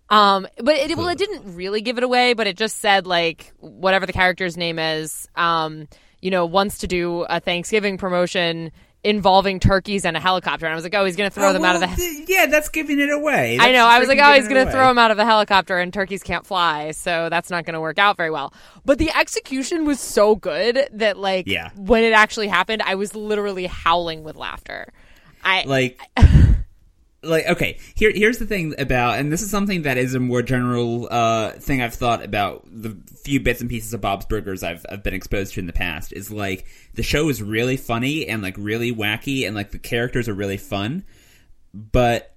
um 0.10 0.48
but 0.57 0.75
it 0.75 0.98
well 0.98 1.07
it 1.10 1.19
didn't 1.19 1.55
really 1.55 1.81
give 1.81 1.98
it 1.98 2.03
away 2.03 2.34
but 2.34 2.48
it 2.48 2.57
just 2.57 2.77
said 2.77 3.05
like 3.05 3.53
whatever 3.60 4.07
the 4.07 4.13
character's 4.13 4.57
name 4.57 4.79
is 4.79 5.27
um 5.36 5.88
you 6.22 6.32
know 6.32 6.46
wants 6.46 6.80
to 6.80 6.88
do 6.88 7.22
a 7.30 7.40
thanksgiving 7.40 7.98
promotion 7.98 8.72
involving 9.04 9.60
turkeys 9.60 10.04
and 10.06 10.18
a 10.18 10.20
helicopter 10.20 10.66
and 10.66 10.74
i 10.74 10.76
was 10.76 10.84
like 10.84 10.96
oh 10.96 11.06
he's 11.06 11.16
gonna 11.16 11.30
throw 11.30 11.50
Oh, 11.50 11.54
them 11.54 11.64
out 11.64 11.76
of 11.76 11.82
the 11.82 11.88
th- 11.96 12.28
yeah, 12.28 12.46
that's 12.48 12.68
giving 12.70 13.00
it 13.00 13.10
away. 13.10 13.58
I 13.60 13.72
know. 13.72 13.86
I 13.86 14.00
was 14.00 14.08
like, 14.10 14.20
oh, 14.22 14.34
he's 14.34 14.48
going 14.50 14.66
to 14.66 14.70
throw 14.72 14.88
them 14.88 14.98
out 14.98 15.12
of 15.12 15.18
the 15.18 15.24
helicopter, 15.26 15.78
and 15.78 15.94
turkeys 15.94 16.22
can't 16.22 16.46
fly, 16.46 16.92
so 16.92 17.30
that's 17.30 17.50
not 17.50 17.64
going 17.66 17.74
to 17.74 17.80
work 17.80 17.98
out 17.98 18.18
very 18.18 18.30
well. 18.30 18.54
But 18.84 18.98
the 18.98 19.10
execution 19.18 19.86
was 19.86 20.00
so 20.02 20.36
good 20.36 20.90
that, 20.92 21.18
like, 21.18 21.48
Yeah. 21.48 21.70
when 21.78 22.04
it 22.04 22.12
actually 22.12 22.50
happened, 22.50 22.82
I 22.82 22.96
was 22.96 23.16
literally 23.16 23.66
howling 23.66 24.24
with 24.24 24.36
laughter. 24.36 24.92
I 25.42 25.64
like 25.66 26.00
like 27.24 27.48
okay 27.48 27.78
here 27.96 28.12
here's 28.14 28.38
the 28.38 28.46
thing 28.46 28.76
about 28.78 29.18
and 29.18 29.32
this 29.32 29.42
is 29.42 29.50
something 29.50 29.82
that 29.82 29.98
is 29.98 30.14
a 30.14 30.20
more 30.20 30.44
general 30.44 31.08
uh 31.10 31.52
thing 31.54 31.82
i've 31.82 31.96
thought 31.96 32.24
about 32.24 32.64
the 32.70 32.96
few 33.24 33.40
bits 33.40 33.60
and 33.60 33.70
pieces 33.70 33.92
of 33.94 34.00
bob's 34.00 34.26
burgers 34.26 34.62
i've, 34.62 34.86
I've 34.88 35.02
been 35.02 35.16
exposed 35.16 35.56
to 35.56 35.60
in 35.60 35.66
the 35.66 35.74
past 35.74 36.14
is 36.14 36.30
like 36.30 36.66
the 36.94 37.02
show 37.02 37.28
is 37.30 37.42
really 37.42 37.76
funny 37.76 38.28
and 38.28 38.44
like 38.44 38.56
really 38.58 38.94
wacky 38.94 39.48
and 39.48 39.56
like 39.56 39.72
the 39.72 39.80
characters 39.80 40.30
are 40.30 40.34
really 40.36 40.58
fun 40.58 41.04
but 41.74 42.37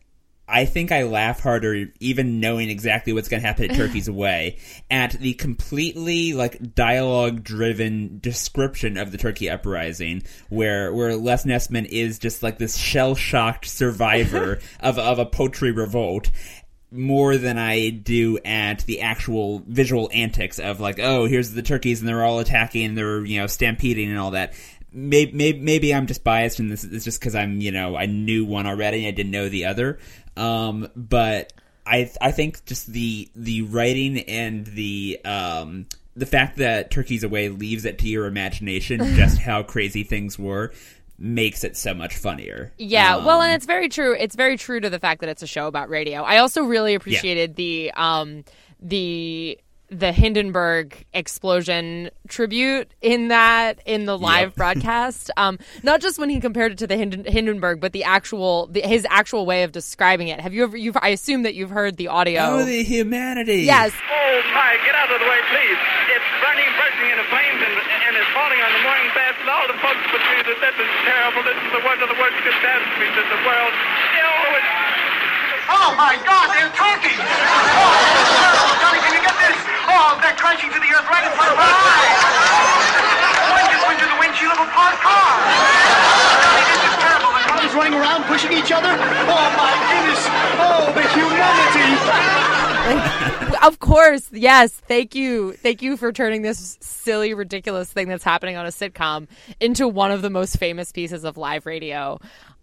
I 0.50 0.64
think 0.64 0.92
I 0.92 1.04
laugh 1.04 1.40
harder 1.40 1.86
even 2.00 2.40
knowing 2.40 2.70
exactly 2.70 3.12
what's 3.12 3.28
going 3.28 3.42
to 3.42 3.46
happen 3.46 3.70
at 3.70 3.76
Turkey's 3.76 4.08
Away 4.08 4.58
at 4.90 5.12
the 5.12 5.34
completely 5.34 6.32
like 6.32 6.74
dialogue 6.74 7.44
driven 7.44 8.18
description 8.20 8.96
of 8.96 9.12
the 9.12 9.18
Turkey 9.18 9.48
uprising 9.48 10.22
where 10.48 10.92
where 10.92 11.16
Les 11.16 11.44
Nessman 11.44 11.86
is 11.86 12.18
just 12.18 12.42
like 12.42 12.58
this 12.58 12.76
shell 12.76 13.14
shocked 13.14 13.66
survivor 13.66 14.58
of 14.80 14.98
of 14.98 15.18
a 15.18 15.26
poetry 15.26 15.72
revolt 15.72 16.30
more 16.92 17.36
than 17.36 17.56
I 17.56 17.90
do 17.90 18.38
at 18.44 18.80
the 18.80 19.00
actual 19.02 19.62
visual 19.66 20.10
antics 20.12 20.58
of 20.58 20.80
like, 20.80 20.98
oh, 20.98 21.26
here's 21.26 21.52
the 21.52 21.62
turkeys 21.62 22.00
and 22.00 22.08
they're 22.08 22.24
all 22.24 22.40
attacking 22.40 22.84
and 22.84 22.98
they're, 22.98 23.24
you 23.24 23.40
know, 23.40 23.46
stampeding 23.46 24.10
and 24.10 24.18
all 24.18 24.32
that. 24.32 24.54
Maybe, 24.92 25.30
maybe, 25.32 25.60
maybe 25.60 25.94
I'm 25.94 26.08
just 26.08 26.24
biased 26.24 26.58
and 26.58 26.70
this 26.70 26.82
is 26.82 27.04
just 27.04 27.20
because 27.20 27.36
I'm, 27.36 27.60
you 27.60 27.70
know, 27.70 27.96
I 27.96 28.06
knew 28.06 28.44
one 28.44 28.66
already 28.66 28.98
and 28.98 29.06
I 29.06 29.12
didn't 29.12 29.30
know 29.30 29.48
the 29.48 29.66
other. 29.66 29.98
Um, 30.36 30.88
but 30.96 31.52
I, 31.86 32.10
I 32.20 32.32
think 32.32 32.64
just 32.64 32.86
the, 32.86 33.28
the 33.34 33.62
writing 33.62 34.18
and 34.20 34.66
the, 34.66 35.20
um, 35.24 35.86
the 36.16 36.26
fact 36.26 36.58
that 36.58 36.90
Turkey's 36.90 37.24
Away 37.24 37.48
leaves 37.48 37.84
it 37.84 37.98
to 37.98 38.08
your 38.08 38.26
imagination 38.26 38.98
just 39.16 39.38
how 39.38 39.62
crazy 39.62 40.02
things 40.02 40.38
were 40.38 40.72
makes 41.18 41.64
it 41.64 41.76
so 41.76 41.92
much 41.92 42.16
funnier. 42.16 42.72
Yeah, 42.78 43.16
Um, 43.16 43.24
well, 43.26 43.42
and 43.42 43.52
it's 43.52 43.66
very 43.66 43.88
true. 43.88 44.16
It's 44.18 44.34
very 44.34 44.56
true 44.56 44.80
to 44.80 44.88
the 44.88 44.98
fact 44.98 45.20
that 45.20 45.28
it's 45.28 45.42
a 45.42 45.46
show 45.46 45.66
about 45.66 45.90
radio. 45.90 46.22
I 46.22 46.38
also 46.38 46.62
really 46.64 46.94
appreciated 46.94 47.56
the 47.56 47.92
um 47.94 48.44
the 48.80 49.58
the 49.90 50.12
Hindenburg 50.12 51.04
explosion 51.12 52.10
tribute 52.28 52.94
in 53.02 53.28
that 53.28 53.80
in 53.86 54.04
the 54.06 54.16
live 54.16 54.50
Yep. 54.50 54.54
broadcast. 54.56 55.30
Um, 55.36 55.58
not 55.82 56.00
just 56.00 56.18
when 56.18 56.30
he 56.30 56.38
compared 56.40 56.72
it 56.72 56.78
to 56.78 56.86
the 56.86 56.94
Hinden- 56.94 57.26
Hindenburg, 57.28 57.80
but 57.80 57.92
the 57.92 58.04
actual 58.04 58.66
the, 58.68 58.80
his 58.82 59.06
actual 59.10 59.46
way 59.46 59.62
of 59.64 59.72
describing 59.72 60.28
it. 60.28 60.38
Have 60.40 60.54
you 60.54 60.62
ever? 60.62 60.76
You've 60.76 60.96
I 61.00 61.08
assume 61.10 61.42
that 61.42 61.54
you've 61.54 61.70
heard 61.70 61.96
the 61.96 62.08
audio. 62.08 62.40
Oh, 62.42 62.64
the 62.64 62.82
humanity. 62.84 63.62
yes. 63.66 63.90
Oh 63.90 64.40
my, 64.54 64.78
get 64.86 64.94
out 64.94 65.10
of 65.10 65.18
the 65.18 65.26
way, 65.26 65.40
please. 65.50 65.78
It's 66.14 66.28
burning, 66.38 66.70
bursting 66.78 67.10
into 67.10 67.26
flames, 67.30 67.58
and, 67.58 67.74
and 67.74 68.12
it's 68.14 68.30
falling 68.30 68.60
on 68.62 68.70
the 68.70 68.82
morning 68.86 69.10
fast, 69.10 69.38
and 69.42 69.50
all 69.50 69.66
the 69.66 69.78
folks 69.82 70.02
between 70.06 70.38
us. 70.46 70.58
This 70.62 70.76
is 70.86 70.90
terrible. 71.02 71.42
This 71.42 71.58
is 71.58 71.70
the 71.74 71.82
one 71.82 71.98
of 71.98 72.06
the 72.06 72.18
worst 72.18 72.38
catastrophes 72.46 73.14
in 73.18 73.26
the 73.26 73.40
world. 73.42 73.74
Oh, 73.74 74.54
it's 74.54 74.70
Oh 75.70 75.94
my 75.94 76.18
God, 76.26 76.50
they're 76.50 76.66
turkeys! 76.74 77.14
Oh, 77.14 78.74
Johnny, 78.82 78.98
can 79.06 79.14
you 79.14 79.22
get 79.22 79.38
this? 79.38 79.54
Oh, 79.86 80.18
they're 80.18 80.34
crashing 80.34 80.66
to 80.74 80.80
the 80.82 80.90
earth 80.90 81.06
right 81.06 81.22
in 81.22 81.30
front 81.38 81.54
of 81.54 81.58
our 81.62 81.70
eyes! 81.70 82.10
One 83.54 83.64
just 83.70 83.86
went 83.86 83.96
through 84.02 84.10
the 84.10 84.18
windshield 84.18 84.50
of 84.50 84.66
a 84.66 84.70
parked 84.74 84.98
car! 84.98 85.30
Johnny, 86.42 86.62
this 86.66 86.82
is 86.90 86.96
terrible. 86.98 87.30
The 87.30 87.42
cars 87.46 87.70
running 87.78 87.94
around 87.94 88.26
pushing 88.26 88.50
each 88.50 88.74
other? 88.74 88.90
Oh 88.90 89.46
my 89.54 89.72
goodness! 89.86 90.22
Oh, 90.58 90.90
the 90.90 91.06
humanity! 91.14 91.86
of 93.62 93.78
course, 93.78 94.28
yes. 94.32 94.72
Thank 94.72 95.14
you, 95.14 95.52
thank 95.52 95.82
you 95.82 95.96
for 95.96 96.10
turning 96.12 96.42
this 96.42 96.78
silly, 96.80 97.34
ridiculous 97.34 97.92
thing 97.92 98.08
that's 98.08 98.24
happening 98.24 98.56
on 98.56 98.66
a 98.66 98.70
sitcom 98.70 99.28
into 99.60 99.86
one 99.86 100.10
of 100.10 100.22
the 100.22 100.30
most 100.30 100.58
famous 100.58 100.90
pieces 100.90 101.24
of 101.24 101.36
live 101.36 101.66
radio 101.66 102.18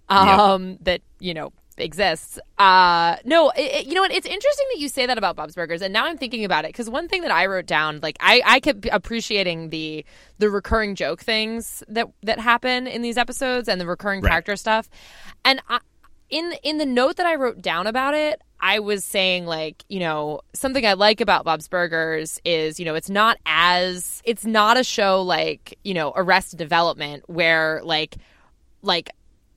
um, 0.09 0.77
that 0.81 1.01
you 1.19 1.33
know 1.33 1.51
exists. 1.77 2.39
Uh, 2.57 3.17
no, 3.25 3.49
it, 3.51 3.61
it- 3.61 3.87
you 3.87 3.93
know 3.93 4.01
what? 4.01 4.11
It's 4.11 4.27
interesting 4.27 4.65
that 4.73 4.79
you 4.79 4.89
say 4.89 5.05
that 5.05 5.17
about 5.17 5.35
Bob's 5.35 5.55
Burgers, 5.55 5.81
and 5.81 5.93
now 5.93 6.05
I'm 6.05 6.17
thinking 6.17 6.43
about 6.45 6.65
it 6.65 6.69
because 6.69 6.89
one 6.89 7.07
thing 7.07 7.21
that 7.21 7.31
I 7.31 7.45
wrote 7.45 7.65
down, 7.65 7.99
like 8.01 8.17
I, 8.19 8.41
I 8.45 8.59
kept 8.59 8.85
appreciating 8.91 9.69
the 9.69 10.05
the 10.39 10.49
recurring 10.49 10.95
joke 10.95 11.21
things 11.21 11.83
that 11.87 12.07
that 12.23 12.39
happen 12.39 12.87
in 12.87 13.01
these 13.01 13.17
episodes 13.17 13.67
and 13.69 13.79
the 13.79 13.85
recurring 13.87 14.21
Right. 14.21 14.29
character 14.31 14.55
stuff, 14.55 14.89
and 15.45 15.61
I, 15.69 15.79
in 16.29 16.53
in 16.63 16.77
the 16.77 16.85
note 16.85 17.15
that 17.17 17.25
I 17.25 17.35
wrote 17.35 17.61
down 17.61 17.87
about 17.87 18.13
it, 18.13 18.41
I 18.59 18.79
was 18.79 19.05
saying 19.05 19.45
like, 19.45 19.83
you 19.87 19.99
know, 19.99 20.41
something 20.53 20.85
I 20.85 20.93
like 20.93 21.21
about 21.21 21.45
Bob's 21.45 21.67
Burgers 21.67 22.41
is, 22.43 22.79
you 22.79 22.85
know, 22.85 22.95
it's 22.95 23.09
not 23.09 23.37
as 23.45 24.21
it's 24.25 24.45
not 24.45 24.77
a 24.77 24.83
show 24.83 25.21
like, 25.21 25.77
you 25.83 25.93
know, 25.93 26.11
Arrested 26.15 26.57
Development 26.59 27.23
where 27.27 27.81
like 27.83 28.15
like 28.81 29.09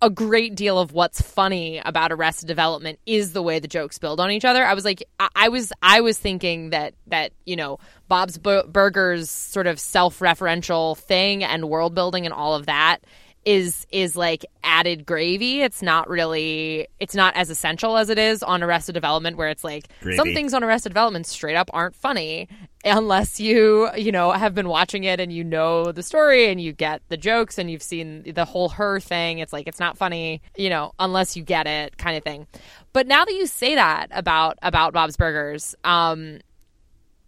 a 0.02 0.10
great 0.10 0.54
deal 0.54 0.78
of 0.78 0.92
what's 0.92 1.20
funny 1.20 1.80
about 1.84 2.12
Arrested 2.12 2.46
Development 2.46 2.98
is 3.04 3.32
the 3.32 3.42
way 3.42 3.58
the 3.58 3.68
jokes 3.68 3.98
build 3.98 4.18
on 4.18 4.30
each 4.30 4.44
other. 4.44 4.64
I 4.64 4.74
was 4.74 4.84
like, 4.84 5.04
I, 5.18 5.28
I 5.36 5.48
was, 5.48 5.72
I 5.82 6.00
was 6.00 6.18
thinking 6.18 6.70
that 6.70 6.94
that 7.08 7.32
you 7.44 7.56
know 7.56 7.78
Bob's 8.08 8.38
Bu- 8.38 8.64
Burgers 8.64 9.30
sort 9.30 9.66
of 9.66 9.78
self-referential 9.78 10.96
thing 10.96 11.44
and 11.44 11.68
world 11.68 11.94
building 11.94 12.24
and 12.24 12.32
all 12.32 12.54
of 12.54 12.66
that 12.66 12.98
is 13.44 13.86
is 13.90 14.16
like 14.16 14.44
added 14.62 15.06
gravy. 15.06 15.62
It's 15.62 15.82
not 15.82 16.08
really, 16.08 16.88
it's 16.98 17.14
not 17.14 17.34
as 17.36 17.50
essential 17.50 17.96
as 17.96 18.10
it 18.10 18.18
is 18.18 18.42
on 18.42 18.62
Arrested 18.62 18.92
Development, 18.92 19.36
where 19.36 19.48
it's 19.48 19.64
like 19.64 19.86
some 20.16 20.28
things 20.34 20.52
on 20.54 20.62
Arrested 20.62 20.90
Development 20.90 21.26
straight 21.26 21.56
up 21.56 21.70
aren't 21.72 21.94
funny 21.94 22.48
unless 22.84 23.38
you 23.38 23.90
you 23.96 24.10
know 24.10 24.32
have 24.32 24.54
been 24.54 24.68
watching 24.68 25.04
it 25.04 25.20
and 25.20 25.30
you 25.32 25.44
know 25.44 25.92
the 25.92 26.02
story 26.02 26.48
and 26.50 26.60
you 26.60 26.72
get 26.72 27.02
the 27.08 27.16
jokes 27.16 27.58
and 27.58 27.70
you've 27.70 27.82
seen 27.82 28.22
the 28.34 28.44
whole 28.44 28.68
her 28.70 29.00
thing. 29.00 29.38
It's 29.38 29.52
like 29.52 29.66
it's 29.66 29.80
not 29.80 29.96
funny 29.98 30.42
you 30.56 30.70
know 30.70 30.92
unless 30.98 31.36
you 31.36 31.42
get 31.42 31.66
it 31.66 31.96
kind 31.98 32.16
of 32.16 32.24
thing. 32.24 32.46
But 32.92 33.06
now 33.06 33.24
that 33.24 33.34
you 33.34 33.46
say 33.46 33.74
that 33.74 34.08
about 34.10 34.58
about 34.62 34.92
bob's 34.92 35.16
burgers 35.16 35.74
um 35.84 36.40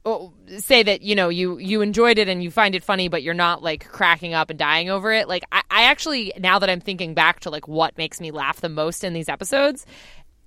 Oh, 0.05 0.33
say 0.59 0.83
that 0.83 1.03
you 1.03 1.15
know 1.15 1.29
you 1.29 1.59
you 1.59 1.81
enjoyed 1.81 2.19
it 2.19 2.29
and 2.29 2.43
you 2.43 2.51
find 2.51 2.75
it 2.75 2.83
funny 2.83 3.07
but 3.07 3.23
you're 3.23 3.35
not 3.35 3.63
like 3.63 3.89
cracking 3.89 4.35
up 4.35 4.51
and 4.51 4.59
dying 4.59 4.91
over 4.91 5.13
it. 5.13 5.29
Like 5.29 5.45
I, 5.53 5.63
I 5.71 5.83
actually 5.85 6.33
now 6.39 6.59
that 6.59 6.69
i'm 6.69 6.81
thinking 6.81 7.15
back 7.15 7.41
to 7.41 7.51
like 7.51 7.69
what 7.69 7.97
makes 7.97 8.21
me 8.21 8.31
laugh 8.31 8.61
the 8.61 8.69
most 8.69 9.05
in 9.05 9.13
these 9.13 9.29
episodes 9.29 9.87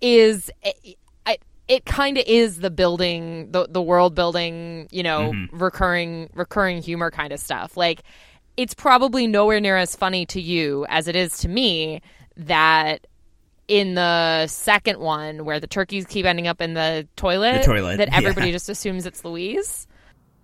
is 0.02 0.52
it, 0.62 0.98
I, 1.26 1.38
it 1.68 1.86
kind 1.86 2.18
of 2.18 2.26
is 2.28 2.60
the 2.60 2.70
building 2.70 3.52
the 3.52 3.68
the 3.70 3.82
world 3.82 4.14
building 4.14 4.88
you 4.92 5.04
know 5.04 5.32
mm-hmm. 5.32 5.58
recurring 5.58 6.30
recurring 6.34 6.82
humor 6.82 7.12
kind 7.12 7.34
of 7.34 7.40
stuff. 7.40 7.78
Like 7.78 8.04
it's 8.58 8.74
probably 8.74 9.28
nowhere 9.28 9.60
near 9.60 9.78
as 9.78 9.96
funny 9.96 10.26
to 10.28 10.42
you 10.42 10.86
as 10.90 11.08
it 11.08 11.16
is 11.16 11.40
to 11.40 11.48
me 11.50 12.02
that 12.38 13.08
in 13.68 13.96
the 13.96 14.48
second 14.48 15.00
one 15.00 15.46
where 15.46 15.60
the 15.60 15.68
turkeys 15.68 16.06
keep 16.06 16.26
ending 16.26 16.48
up 16.48 16.62
in 16.62 16.74
the 16.74 17.08
toilet, 17.16 17.60
The 17.60 17.64
toilet, 17.64 17.98
that 17.98 18.10
yeah. 18.10 18.18
everybody 18.18 18.52
just 18.52 18.70
assumes 18.70 19.06
it's 19.06 19.24
Louise. 19.26 19.88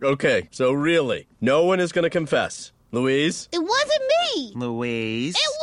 Okay, 0.04 0.48
so 0.51 0.72
really, 0.72 1.28
no 1.42 1.63
one 1.66 1.80
is 1.80 1.92
going 1.92 2.04
to 2.04 2.10
confess. 2.10 2.72
Louise? 2.92 3.48
It 3.51 3.60
wasn't 3.60 4.01
me. 4.36 4.54
Louise? 4.56 5.36
It 5.36 5.40
wasn't. 5.40 5.61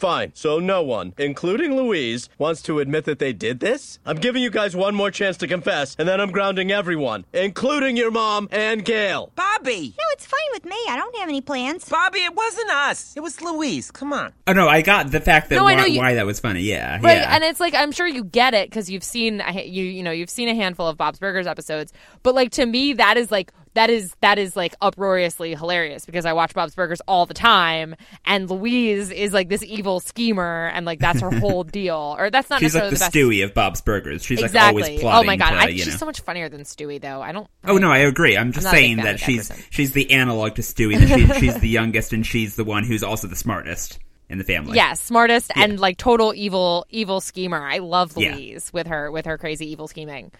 Fine, 0.00 0.32
so 0.34 0.58
no 0.58 0.82
one, 0.82 1.12
including 1.18 1.76
Louise, 1.76 2.30
wants 2.38 2.62
to 2.62 2.78
admit 2.78 3.04
that 3.04 3.18
they 3.18 3.34
did 3.34 3.60
this? 3.60 3.98
I'm 4.06 4.16
giving 4.16 4.42
you 4.42 4.48
guys 4.48 4.74
one 4.74 4.94
more 4.94 5.10
chance 5.10 5.36
to 5.36 5.46
confess, 5.46 5.94
and 5.98 6.08
then 6.08 6.22
I'm 6.22 6.30
grounding 6.30 6.72
everyone, 6.72 7.26
including 7.34 7.98
your 7.98 8.10
mom 8.10 8.48
and 8.50 8.82
Gail. 8.82 9.30
Bobby! 9.36 9.94
No, 9.98 10.04
it's 10.12 10.24
fine 10.24 10.40
with 10.54 10.64
me. 10.64 10.76
I 10.88 10.96
don't 10.96 11.14
have 11.18 11.28
any 11.28 11.42
plans. 11.42 11.86
Bobby, 11.86 12.20
it 12.20 12.34
wasn't 12.34 12.70
us. 12.70 13.12
It 13.14 13.20
was 13.20 13.42
Louise. 13.42 13.90
Come 13.90 14.14
on. 14.14 14.32
Oh 14.46 14.54
no, 14.54 14.68
I 14.68 14.80
got 14.80 15.10
the 15.10 15.20
fact 15.20 15.50
that 15.50 15.56
No, 15.56 15.66
I 15.66 15.74
why, 15.74 15.80
know 15.80 15.84
you- 15.84 15.98
why 16.00 16.14
that 16.14 16.24
was 16.24 16.40
funny. 16.40 16.62
Yeah, 16.62 16.94
Right, 17.02 17.18
yeah. 17.18 17.34
and 17.34 17.44
it's 17.44 17.60
like 17.60 17.74
I'm 17.74 17.92
sure 17.92 18.06
you 18.06 18.24
get 18.24 18.54
it 18.54 18.70
because 18.70 18.88
you've 18.88 19.04
seen 19.04 19.42
you 19.54 19.84
you 19.84 20.02
know 20.02 20.12
you've 20.12 20.30
seen 20.30 20.48
a 20.48 20.54
handful 20.54 20.88
of 20.88 20.96
Bob's 20.96 21.18
Burgers 21.18 21.46
episodes, 21.46 21.92
but 22.22 22.34
like 22.34 22.52
to 22.52 22.64
me 22.64 22.94
that 22.94 23.18
is 23.18 23.30
like 23.30 23.52
that 23.74 23.90
is 23.90 24.14
that 24.20 24.38
is 24.38 24.56
like 24.56 24.74
uproariously 24.80 25.54
hilarious 25.54 26.04
because 26.04 26.26
I 26.26 26.32
watch 26.32 26.54
Bob's 26.54 26.74
Burgers 26.74 27.00
all 27.06 27.26
the 27.26 27.34
time, 27.34 27.94
and 28.24 28.50
Louise 28.50 29.10
is 29.10 29.32
like 29.32 29.48
this 29.48 29.62
evil 29.62 30.00
schemer, 30.00 30.70
and 30.74 30.84
like 30.84 30.98
that's 30.98 31.20
her 31.20 31.30
whole 31.30 31.64
deal. 31.64 32.16
Or 32.18 32.30
that's 32.30 32.50
not 32.50 32.60
She's 32.60 32.74
like 32.74 32.90
necessarily 32.90 32.90
the 32.90 32.98
best. 32.98 33.14
Stewie 33.14 33.44
of 33.44 33.54
Bob's 33.54 33.80
Burgers. 33.80 34.24
She's 34.24 34.42
exactly. 34.42 34.82
like 34.82 34.88
always 34.90 35.00
plotting. 35.02 35.20
oh 35.20 35.26
my 35.26 35.36
god, 35.36 35.50
to, 35.50 35.56
I, 35.56 35.70
she's 35.74 35.86
know. 35.88 35.96
so 35.96 36.06
much 36.06 36.20
funnier 36.20 36.48
than 36.48 36.62
Stewie 36.62 37.00
though. 37.00 37.22
I 37.22 37.32
don't. 37.32 37.48
Oh 37.64 37.78
no, 37.78 37.90
I 37.90 37.98
agree. 37.98 38.36
I'm 38.36 38.52
just 38.52 38.66
I'm 38.66 38.72
not 38.72 38.78
a 38.78 38.80
big 38.80 38.84
saying 38.84 38.96
that 38.96 39.02
that 39.04 39.20
she's 39.20 39.48
person. 39.48 39.64
she's 39.70 39.92
the 39.92 40.10
analog 40.10 40.56
to 40.56 40.62
Stewie. 40.62 40.98
That 40.98 41.18
she, 41.34 41.40
she's 41.40 41.58
the 41.60 41.68
youngest 41.68 42.12
and 42.12 42.26
she's 42.26 42.56
the 42.56 42.64
one 42.64 42.84
who's 42.84 43.02
also 43.02 43.28
the 43.28 43.36
smartest 43.36 43.98
in 44.28 44.38
the 44.38 44.44
family. 44.44 44.76
Yeah, 44.76 44.94
smartest 44.94 45.50
and 45.56 45.78
like 45.78 45.96
total 45.96 46.32
evil 46.34 46.86
evil 46.90 47.20
schemer. 47.20 47.62
I 47.62 47.78
love 47.78 48.14
Yeah. 48.16 48.34
Louise 48.34 48.72
with 48.72 48.86
her 48.86 49.10
with 49.10 49.26
her 49.26 49.38
crazy 49.38 49.70
evil 49.70 49.88
scheming. 49.88 50.32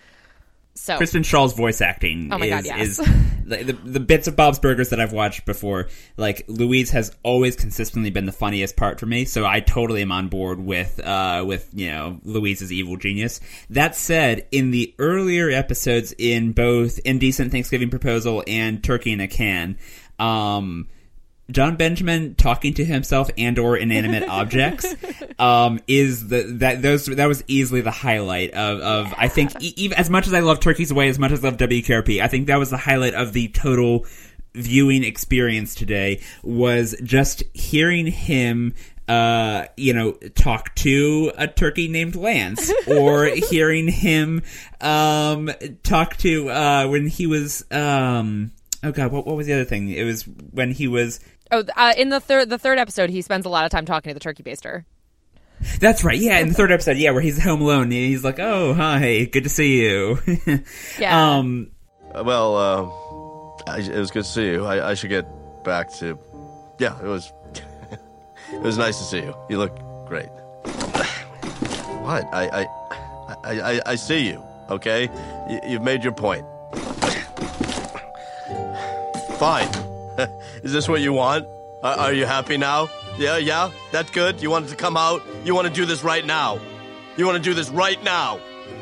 So 0.80 0.96
Kristen 0.96 1.22
Schaal's 1.22 1.52
voice 1.52 1.82
acting 1.82 2.32
Oh 2.32 2.38
my 2.38 2.46
is, 2.46 2.50
God, 2.50 2.64
yes. 2.64 2.80
is 2.80 2.96
the, 3.44 3.64
the, 3.64 3.72
the 3.72 4.00
bits 4.00 4.26
of 4.28 4.34
Bob's 4.34 4.58
Burgers 4.58 4.88
that 4.88 4.98
I've 4.98 5.12
watched 5.12 5.44
before. 5.44 5.88
Like 6.16 6.46
Louise 6.48 6.88
has 6.92 7.14
always 7.22 7.54
consistently 7.54 8.08
been 8.08 8.24
the 8.24 8.32
funniest 8.32 8.76
part 8.76 8.98
for 8.98 9.04
me, 9.04 9.26
so 9.26 9.44
I 9.44 9.60
totally 9.60 10.00
am 10.00 10.10
on 10.10 10.28
board 10.28 10.58
with 10.58 10.98
uh, 10.98 11.44
with 11.46 11.68
you 11.74 11.90
know 11.90 12.18
Louise's 12.24 12.72
evil 12.72 12.96
genius. 12.96 13.40
That 13.68 13.94
said, 13.94 14.46
in 14.52 14.70
the 14.70 14.94
earlier 14.98 15.50
episodes 15.50 16.14
in 16.16 16.52
both 16.52 16.98
Indecent 17.04 17.52
Thanksgiving 17.52 17.90
Proposal 17.90 18.42
and 18.46 18.82
Turkey 18.82 19.12
in 19.12 19.20
a 19.20 19.28
Can, 19.28 19.76
um, 20.18 20.88
Jon 21.50 21.76
Benjamin 21.76 22.34
talking 22.34 22.74
to 22.74 22.84
himself 22.84 23.30
and 23.36 23.58
or 23.58 23.76
inanimate 23.76 24.28
objects 24.28 24.94
um, 25.38 25.80
is 25.86 26.28
the 26.28 26.42
that 26.58 26.82
those 26.82 27.06
that 27.06 27.26
was 27.26 27.44
easily 27.46 27.80
the 27.80 27.90
highlight 27.90 28.52
of, 28.52 28.80
of 28.80 29.14
I 29.16 29.28
think 29.28 29.60
even 29.60 29.98
as 29.98 30.10
much 30.10 30.26
as 30.26 30.34
I 30.34 30.40
love 30.40 30.60
Turkey's 30.60 30.90
Away 30.90 31.08
as 31.08 31.18
much 31.18 31.32
as 31.32 31.44
I 31.44 31.48
love 31.48 31.58
WKRP 31.58 32.22
I 32.22 32.28
think 32.28 32.46
that 32.46 32.58
was 32.58 32.70
the 32.70 32.76
highlight 32.76 33.14
of 33.14 33.32
the 33.32 33.48
total 33.48 34.06
viewing 34.54 35.04
experience 35.04 35.74
today 35.74 36.20
was 36.42 36.96
just 37.02 37.44
hearing 37.54 38.06
him 38.06 38.74
uh, 39.08 39.66
you 39.76 39.92
know, 39.92 40.12
talk 40.36 40.72
to 40.76 41.32
a 41.36 41.48
turkey 41.48 41.88
named 41.88 42.14
Lance, 42.14 42.72
or 42.86 43.24
hearing 43.24 43.88
him 43.88 44.40
um, 44.80 45.50
talk 45.82 46.16
to 46.18 46.48
uh, 46.48 46.86
when 46.86 47.08
he 47.08 47.26
was 47.26 47.64
um, 47.72 48.52
oh 48.84 48.92
god, 48.92 49.10
what, 49.10 49.26
what 49.26 49.36
was 49.36 49.48
the 49.48 49.52
other 49.52 49.64
thing? 49.64 49.90
It 49.90 50.04
was 50.04 50.22
when 50.22 50.70
he 50.70 50.86
was 50.86 51.18
Oh, 51.52 51.64
uh, 51.76 51.94
in 51.96 52.10
the 52.10 52.20
third 52.20 52.48
the 52.48 52.58
third 52.58 52.78
episode, 52.78 53.10
he 53.10 53.22
spends 53.22 53.46
a 53.46 53.48
lot 53.48 53.64
of 53.64 53.70
time 53.70 53.84
talking 53.84 54.10
to 54.10 54.14
the 54.14 54.20
turkey 54.20 54.42
baster. 54.42 54.84
That's 55.78 56.02
right. 56.04 56.18
Yeah, 56.18 56.38
in 56.38 56.48
the 56.48 56.54
third 56.54 56.72
episode, 56.72 56.96
yeah, 56.96 57.10
where 57.10 57.20
he's 57.20 57.42
home 57.42 57.60
alone, 57.60 57.84
and 57.84 57.92
he's 57.92 58.24
like, 58.24 58.38
"Oh, 58.38 58.72
hi, 58.72 59.24
good 59.24 59.44
to 59.44 59.50
see 59.50 59.82
you." 59.82 60.18
Yeah. 60.98 61.36
Um. 61.36 61.70
Uh, 62.14 62.24
well, 62.24 62.56
uh, 62.56 63.70
I, 63.70 63.78
it 63.78 63.98
was 63.98 64.10
good 64.10 64.24
to 64.24 64.30
see 64.30 64.46
you. 64.46 64.64
I, 64.64 64.90
I 64.90 64.94
should 64.94 65.10
get 65.10 65.26
back 65.64 65.92
to. 65.94 66.18
Yeah, 66.78 66.98
it 67.00 67.06
was. 67.06 67.32
it 68.52 68.62
was 68.62 68.78
nice 68.78 68.98
to 68.98 69.04
see 69.04 69.18
you. 69.18 69.34
You 69.48 69.58
look 69.58 69.76
great. 70.06 70.28
what? 72.02 72.24
I, 72.32 72.62
I, 72.62 72.66
I, 73.44 73.60
I, 73.60 73.80
I 73.86 73.94
see 73.96 74.28
you. 74.28 74.42
Okay, 74.70 75.08
you, 75.48 75.60
you've 75.66 75.82
made 75.82 76.04
your 76.04 76.14
point. 76.14 76.44
Fine. 79.38 79.89
Is 80.62 80.72
this 80.72 80.88
what 80.88 81.00
you 81.00 81.12
want? 81.12 81.46
Are, 81.82 81.96
are 81.98 82.12
you 82.12 82.26
happy 82.26 82.56
now? 82.56 82.88
Yeah, 83.18 83.38
yeah. 83.38 83.70
That's 83.92 84.10
good. 84.10 84.42
You 84.42 84.50
want 84.50 84.68
to 84.68 84.76
come 84.76 84.96
out. 84.96 85.22
You 85.44 85.54
want 85.54 85.66
to 85.66 85.72
do 85.72 85.84
this 85.86 86.02
right 86.02 86.24
now. 86.24 86.60
You 87.16 87.26
want 87.26 87.36
to 87.36 87.42
do 87.42 87.54
this 87.54 87.70
right 87.70 88.02
now. 88.02 88.40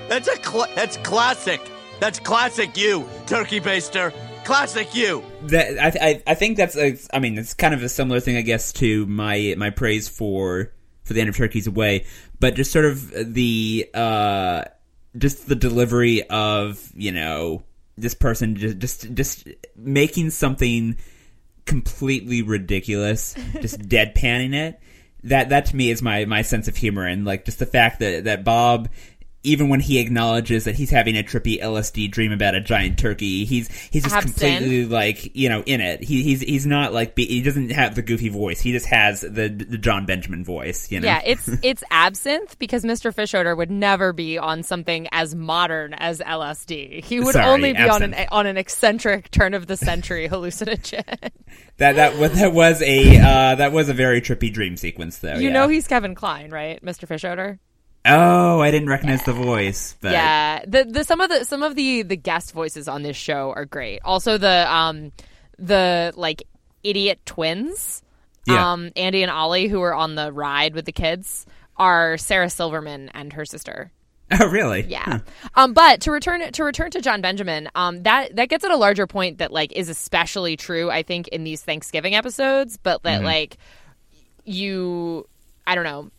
That's 0.09 0.29
a 0.29 0.37
cl- 0.43 0.69
that's 0.75 0.97
classic. 0.99 1.61
That's 2.01 2.19
classic 2.19 2.77
you, 2.77 3.09
turkey 3.27 3.61
baster. 3.61 4.13
Classic 4.45 4.95
you. 4.95 5.23
that 5.43 5.79
I, 5.79 6.09
I 6.09 6.23
I 6.29 6.35
think 6.35 6.57
that's 6.57 6.77
a, 6.77 6.97
I 7.13 7.19
mean 7.19 7.37
it's 7.37 7.53
kind 7.53 7.75
of 7.75 7.83
a 7.83 7.89
similar 7.89 8.21
thing 8.21 8.37
I 8.37 8.43
guess 8.43 8.73
to 8.75 9.05
my 9.07 9.55
my 9.59 9.71
praise 9.71 10.09
for 10.09 10.73
for 11.05 11.13
the 11.13 11.21
end 11.21 11.29
of 11.29 11.37
Turkey's 11.37 11.67
Away, 11.67 12.07
but 12.41 12.55
just 12.55 12.73
sort 12.73 12.87
of 12.87 13.35
the 13.35 13.91
uh 13.93 14.65
just 15.17 15.49
the 15.49 15.55
delivery 15.57 16.23
of 16.31 16.91
you 16.95 17.13
know 17.13 17.63
this 17.97 18.15
person 18.15 18.57
just 18.57 18.79
just 18.79 19.15
just 19.15 19.49
making 19.77 20.31
something 20.31 20.97
completely 21.69 22.43
ridiculous, 22.43 23.35
just 23.61 23.79
deadpanning 23.79 24.55
it. 24.55 24.81
That 25.25 25.51
that 25.51 25.67
to 25.67 25.77
me 25.77 25.91
is 25.91 26.01
my 26.01 26.25
my 26.25 26.43
sense 26.43 26.69
of 26.69 26.77
humor 26.77 27.07
and 27.07 27.25
like 27.25 27.45
just 27.45 27.59
the 27.59 27.67
fact 27.67 28.01
that 28.01 28.25
that 28.25 28.45
Bob 28.45 28.89
even 29.49 29.69
when 29.69 29.81
he 29.81 29.99
acknowledges 29.99 30.65
that 30.65 30.75
he's 30.75 30.91
having 30.91 31.17
a 31.17 31.23
trippy 31.23 31.61
LSD 31.61 32.11
dream 32.11 32.33
about 32.33 32.55
a 32.55 32.61
giant 32.61 32.99
turkey, 32.99 33.45
he's 33.45 33.69
he's 33.91 34.03
just 34.03 34.15
Absinthe. 34.15 34.59
completely 34.59 34.85
like 34.85 35.35
you 35.35 35.49
know 35.49 35.63
in 35.63 35.81
it. 35.81 36.03
He, 36.03 36.23
he's 36.23 36.41
he's 36.41 36.67
not 36.67 36.93
like 36.93 37.15
be, 37.15 37.27
he 37.27 37.43
doesn't 37.43 37.71
have 37.71 37.95
the 37.95 38.03
goofy 38.03 38.29
voice. 38.29 38.61
He 38.61 38.73
just 38.73 38.87
has 38.87 39.23
the 39.23 39.49
the 39.49 39.79
Jon 39.79 40.07
Benjamin 40.07 40.45
voice. 40.45 40.91
You 40.93 41.01
know. 41.01 41.07
Yeah, 41.07 41.23
it's 41.25 41.49
it's 41.63 41.83
absinthe 41.91 42.59
because 42.59 42.85
Mr. 42.85 43.15
Fischoeder 43.15 43.57
would 43.57 43.71
never 43.71 44.13
be 44.13 44.39
on 44.39 44.63
something 44.63 45.09
as 45.13 45.35
modern 45.35 45.95
as 45.95 46.21
LSD. 46.21 47.03
He 47.03 47.21
would 47.21 47.33
Sorry, 47.33 47.47
only 47.47 47.73
be 47.73 47.89
on 47.89 48.03
an 48.03 48.15
on 48.31 48.47
an 48.47 48.57
eccentric 48.57 49.31
turn 49.31 49.55
of 49.55 49.67
the 49.67 49.77
century 49.77 50.29
hallucinogen. 50.31 51.31
that 51.79 51.97
that 51.97 52.19
was 52.19 52.33
that 52.35 52.53
was 52.53 52.83
a 52.83 53.19
uh, 53.19 53.55
that 53.55 53.73
was 53.73 53.89
a 53.89 53.95
very 53.95 54.21
trippy 54.21 54.53
dream 54.53 54.77
sequence 54.77 55.19
though. 55.19 55.35
you 55.35 55.49
yeah. 55.49 55.53
know 55.53 55.69
he's 55.69 55.89
Kevin 55.89 56.15
Kline, 56.15 56.51
right, 56.51 56.85
Mr. 56.85 57.09
Fischoeder? 57.09 57.59
Oh, 58.09 58.61
I 58.61 58.71
didn't 58.71 58.89
recognize 58.89 59.23
the 59.25 59.33
voice. 59.33 59.97
But 60.01 60.13
Yeah, 60.13 60.65
the 60.67 60.85
the 60.85 61.05
some 61.05 61.21
of 61.21 61.29
the 61.31 61.45
some 61.45 61.63
of 61.63 61.75
the 61.75 62.03
the 62.03 62.17
guest 62.17 62.53
voices 62.53 62.89
on 62.89 63.03
this 63.03 63.17
show 63.17 63.53
are 63.55 63.65
great. 63.65 64.01
Also 64.05 64.39
the 64.39 64.73
um 64.73 65.13
the 65.59 66.13
like 66.17 66.43
idiot 66.83 67.21
twins, 67.27 68.03
Yeah. 68.47 68.73
um 68.73 68.91
Andy 68.97 69.23
and 69.23 69.31
Ollie 69.31 69.69
who 69.69 69.81
are 69.83 69.95
on 69.95 70.15
the 70.15 70.33
ride 70.33 70.75
with 70.75 70.85
the 70.87 70.93
kids 70.93 71.47
are 71.77 72.17
Sarah 72.19 72.51
Silverman 72.51 73.09
and 73.15 73.33
her 73.35 73.45
sister. 73.45 73.93
Oh, 74.31 74.47
really? 74.49 74.83
Yeah. 74.83 75.21
Um, 75.55 75.73
but 75.73 76.03
to 76.03 76.11
return 76.13 76.53
to 76.53 76.63
return 76.65 76.91
to 76.91 77.01
Jon 77.01 77.23
Benjamin, 77.23 77.71
um, 77.75 78.03
that 78.03 78.37
that 78.37 78.51
gets 78.51 78.63
at 78.63 78.71
a 78.71 78.77
larger 78.77 79.07
point 79.07 79.39
that 79.39 79.53
like 79.53 79.73
is 79.73 79.89
especially 79.89 80.55
true, 80.57 80.91
I 80.91 81.03
think, 81.03 81.29
in 81.29 81.45
these 81.45 81.63
Thanksgiving 81.63 82.15
episodes. 82.15 82.77
But 82.77 83.03
that 83.05 83.23
Mhm. 83.23 83.25
like 83.25 83.57
you, 84.45 85.27
I 85.67 85.75
don't 85.75 85.85
know, 85.85 86.11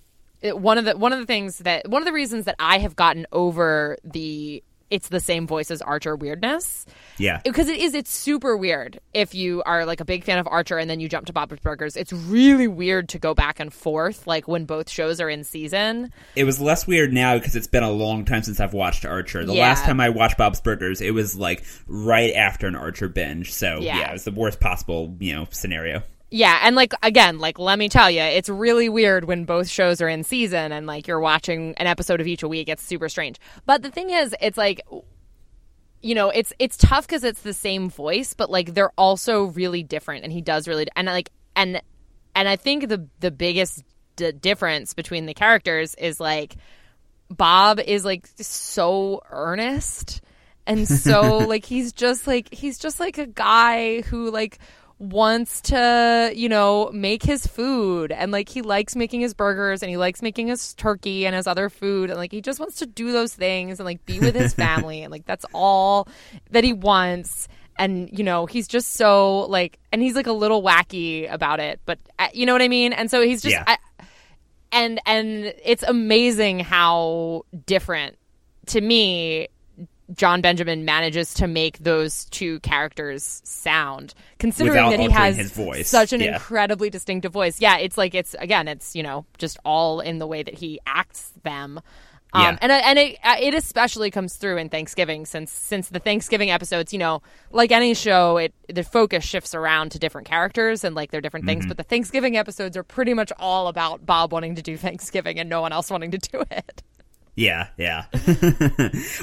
it, 0.42 0.58
one 0.58 0.78
of 0.78 0.86
the 0.86 0.98
one 0.98 1.14
of 1.14 1.20
the 1.20 1.26
things 1.26 1.60
that 1.60 1.88
one 1.90 2.02
of 2.02 2.06
the 2.06 2.14
reasons 2.14 2.46
that 2.46 2.56
I 2.60 2.80
have 2.80 2.96
gotten 2.96 3.26
over 3.32 3.98
the 4.04 4.64
it's 4.92 5.10
the 5.10 5.20
same 5.20 5.46
voice 5.46 5.70
as 5.70 5.84
Archer 5.84 6.16
weirdness 6.16 6.88
Yeah. 7.20 7.42
because 7.44 7.68
it 7.70 7.78
is 7.80 7.94
it's 7.94 8.10
super 8.12 8.58
weird 8.58 9.00
if 9.14 9.36
you 9.36 9.62
are 9.68 9.86
like 9.86 10.00
a 10.00 10.06
big 10.06 10.24
fan 10.24 10.40
of 10.40 10.48
archer 10.48 10.80
and 10.80 10.90
then 10.90 11.00
you 11.00 11.08
jump 11.08 11.28
to 11.28 11.34
bob's 11.34 11.60
burgers 11.60 11.96
it's 11.96 12.12
really 12.12 12.68
weird 12.68 13.08
to 13.10 13.20
go 13.20 13.36
back 13.36 13.60
and 13.60 13.72
forth 13.72 14.26
like 14.26 14.48
when 14.48 14.66
both 14.66 14.90
shows 14.90 15.22
are 15.22 15.30
in 15.30 15.44
season 15.44 16.12
It 16.36 16.46
was 16.46 16.60
less 16.60 16.88
weird 16.88 17.14
now 17.14 17.36
because 17.38 17.56
it's 17.56 17.68
been 17.68 17.84
a 17.84 17.92
long 17.92 18.26
time 18.26 18.42
since 18.42 18.60
I've 18.60 18.74
watched 18.74 19.06
Archer. 19.06 19.46
The 19.46 19.54
Yeah. 19.54 19.62
last 19.68 19.84
time 19.86 20.00
I 20.00 20.10
watched 20.10 20.38
Bob's 20.40 20.60
Burgers, 20.62 21.02
it 21.02 21.14
was 21.14 21.36
like 21.36 21.64
right 21.86 22.34
after 22.34 22.66
an 22.66 22.76
Archer 22.76 23.10
binge. 23.10 23.54
So 23.54 23.78
Yeah. 23.82 24.00
yeah, 24.00 24.10
it 24.10 24.14
was 24.14 24.24
the 24.24 24.32
worst 24.32 24.60
possible 24.60 25.16
you 25.20 25.36
know 25.36 25.48
scenario. 25.52 26.02
Yeah, 26.32 26.60
and 26.62 26.76
like 26.76 26.94
again, 27.02 27.40
like 27.40 27.58
let 27.58 27.80
me 27.80 27.90
tell 27.90 28.10
you, 28.12 28.22
it's 28.22 28.50
really 28.50 28.88
weird 28.88 29.26
when 29.26 29.46
both 29.46 29.68
shows 29.68 30.00
are 30.02 30.08
in 30.08 30.24
season 30.24 30.72
and 30.72 30.86
like 30.86 31.08
you're 31.08 31.20
watching 31.20 31.74
an 31.78 31.88
episode 31.88 32.22
of 32.22 32.28
each 32.28 32.44
a 32.44 32.48
week. 32.48 32.70
It's 32.70 32.84
super 32.84 33.10
strange. 33.10 33.40
But 33.66 33.82
the 33.82 33.90
thing 33.90 34.12
is, 34.12 34.36
it's 34.40 34.58
like 34.58 34.82
you 36.02 36.16
know, 36.16 36.30
it's 36.30 36.54
it's 36.60 36.78
tough 36.78 37.08
because 37.08 37.24
it's 37.24 37.42
the 37.42 37.54
same 37.54 37.90
voice, 37.90 38.34
but 38.34 38.50
like 38.50 38.74
they're 38.74 38.92
also 38.98 39.46
really 39.46 39.82
different, 39.84 40.24
and 40.24 40.32
he 40.32 40.42
does 40.42 40.68
really 40.68 40.88
and 40.96 41.08
like 41.08 41.32
and 41.56 41.82
and 42.36 42.48
I 42.48 42.56
think 42.56 42.90
the 42.90 43.08
the 43.20 43.32
biggest 43.32 43.84
d- 44.16 44.32
difference 44.32 44.94
between 44.94 45.26
the 45.26 45.34
characters 45.34 45.96
is 45.96 46.20
like 46.20 46.56
Bob 47.30 47.80
is 47.80 48.06
like 48.06 48.28
so 48.38 49.22
earnest 49.32 50.22
and 50.66 50.88
so 50.88 51.38
like 51.48 51.66
he's 51.66 51.92
just 51.92 52.28
like 52.28 52.54
he's 52.54 52.80
just 52.80 53.00
like 53.00 53.18
a 53.18 53.28
guy 53.28 54.02
who 54.02 54.32
like 54.32 54.60
wants 55.00 55.62
to, 55.62 56.32
you 56.36 56.50
know, 56.50 56.92
make 56.94 57.24
his 57.24 57.48
food. 57.48 58.12
And 58.12 58.32
like 58.32 58.50
he 58.50 58.62
likes 58.62 58.96
making 58.96 59.22
his 59.22 59.34
burgers 59.34 59.82
and 59.82 59.90
he 59.90 59.98
likes 59.98 60.22
making 60.22 60.48
his 60.48 60.74
turkey 60.74 61.26
and 61.26 61.36
his 61.36 61.48
other 61.48 61.70
food. 61.70 62.10
And 62.10 62.20
like 62.20 62.32
he 62.32 62.42
just 62.42 62.60
wants 62.60 62.76
to 62.78 62.86
do 62.86 63.12
those 63.12 63.34
things 63.34 63.80
and 63.80 63.86
like 63.86 64.06
be 64.06 64.20
with 64.20 64.36
his 64.36 64.54
family. 64.66 65.02
And 65.02 65.12
like 65.12 65.26
that's 65.26 65.46
all 65.54 66.08
that 66.52 66.64
he 66.64 66.74
wants. 66.74 67.48
And 67.78 68.10
you 68.12 68.26
know 68.26 68.46
he's 68.46 68.68
just 68.68 68.96
so 68.96 69.46
like 69.48 69.80
and 69.94 70.02
he's 70.02 70.14
like 70.14 70.28
a 70.28 70.34
little 70.34 70.62
wacky 70.62 71.32
about 71.32 71.62
it. 71.62 71.80
But 71.86 71.98
uh, 72.20 72.28
you 72.34 72.46
know 72.46 72.52
what 72.52 72.62
i 72.62 72.68
mean? 72.68 72.92
And 72.92 73.10
so 73.10 73.22
he's 73.22 73.42
just 73.42 73.56
Yeah. 73.56 73.64
I, 73.66 73.78
and 74.72 75.00
and 75.06 75.54
it's 75.64 75.84
amazing 75.84 76.60
how 76.60 77.46
different 77.66 78.18
to 78.68 78.82
me 78.82 79.48
Jon 80.16 80.42
Benjamin 80.42 80.86
manages 80.86 81.34
to 81.36 81.48
make 81.48 81.78
those 81.80 82.26
two 82.26 82.60
characters 82.62 83.42
sound, 83.46 84.14
considering 84.40 84.74
Without 84.86 84.90
that 84.92 85.00
he 85.00 85.10
has 85.10 85.88
such 85.88 86.14
an 86.14 86.22
Yeah. 86.22 86.34
incredibly 86.34 86.90
distinctive 86.90 87.32
voice. 87.32 87.62
Yeah, 87.62 87.78
it's 87.78 87.98
like 87.98 88.16
it's 88.16 88.36
again, 88.40 88.68
it's 88.68 88.96
you 88.96 89.04
know 89.04 89.26
just 89.38 89.58
all 89.64 90.00
in 90.00 90.20
the 90.20 90.28
way 90.28 90.42
that 90.44 90.56
he 90.56 90.80
acts 90.86 91.32
them. 91.44 91.80
Um, 92.32 92.42
Yeah. 92.44 92.58
and 92.62 92.72
and 92.72 93.00
it 93.00 93.18
it 93.24 93.54
especially 93.56 94.12
comes 94.12 94.36
through 94.36 94.58
in 94.58 94.70
Thanksgiving 94.70 95.26
since 95.26 95.52
since 95.52 95.90
the 95.90 96.00
Thanksgiving 96.00 96.52
episodes, 96.52 96.94
you 96.94 97.00
know, 97.00 97.22
like 97.52 97.72
any 97.72 97.94
show, 97.96 98.38
it 98.38 98.54
the 98.72 98.84
focus 98.84 99.24
shifts 99.24 99.56
around 99.56 99.92
to 99.94 100.00
different 100.00 100.28
characters 100.28 100.84
and 100.84 100.96
like 100.96 101.10
they're 101.12 101.22
different 101.22 101.46
things. 101.48 101.66
Mhm. 101.66 101.70
But 101.70 101.78
the 101.78 101.84
Thanksgiving 101.84 102.38
episodes 102.38 102.78
are 102.78 102.84
pretty 102.84 103.14
much 103.16 103.32
all 103.40 103.68
about 103.68 104.06
Bob 104.06 104.32
wanting 104.32 104.54
to 104.56 104.62
do 104.62 104.78
Thanksgiving 104.88 105.40
and 105.40 105.50
no 105.50 105.62
one 105.62 105.72
else 105.72 105.90
wanting 105.90 106.12
to 106.12 106.18
do 106.20 106.44
it. 106.52 106.84
Yeah, 107.40 107.68
yeah. 107.78 108.04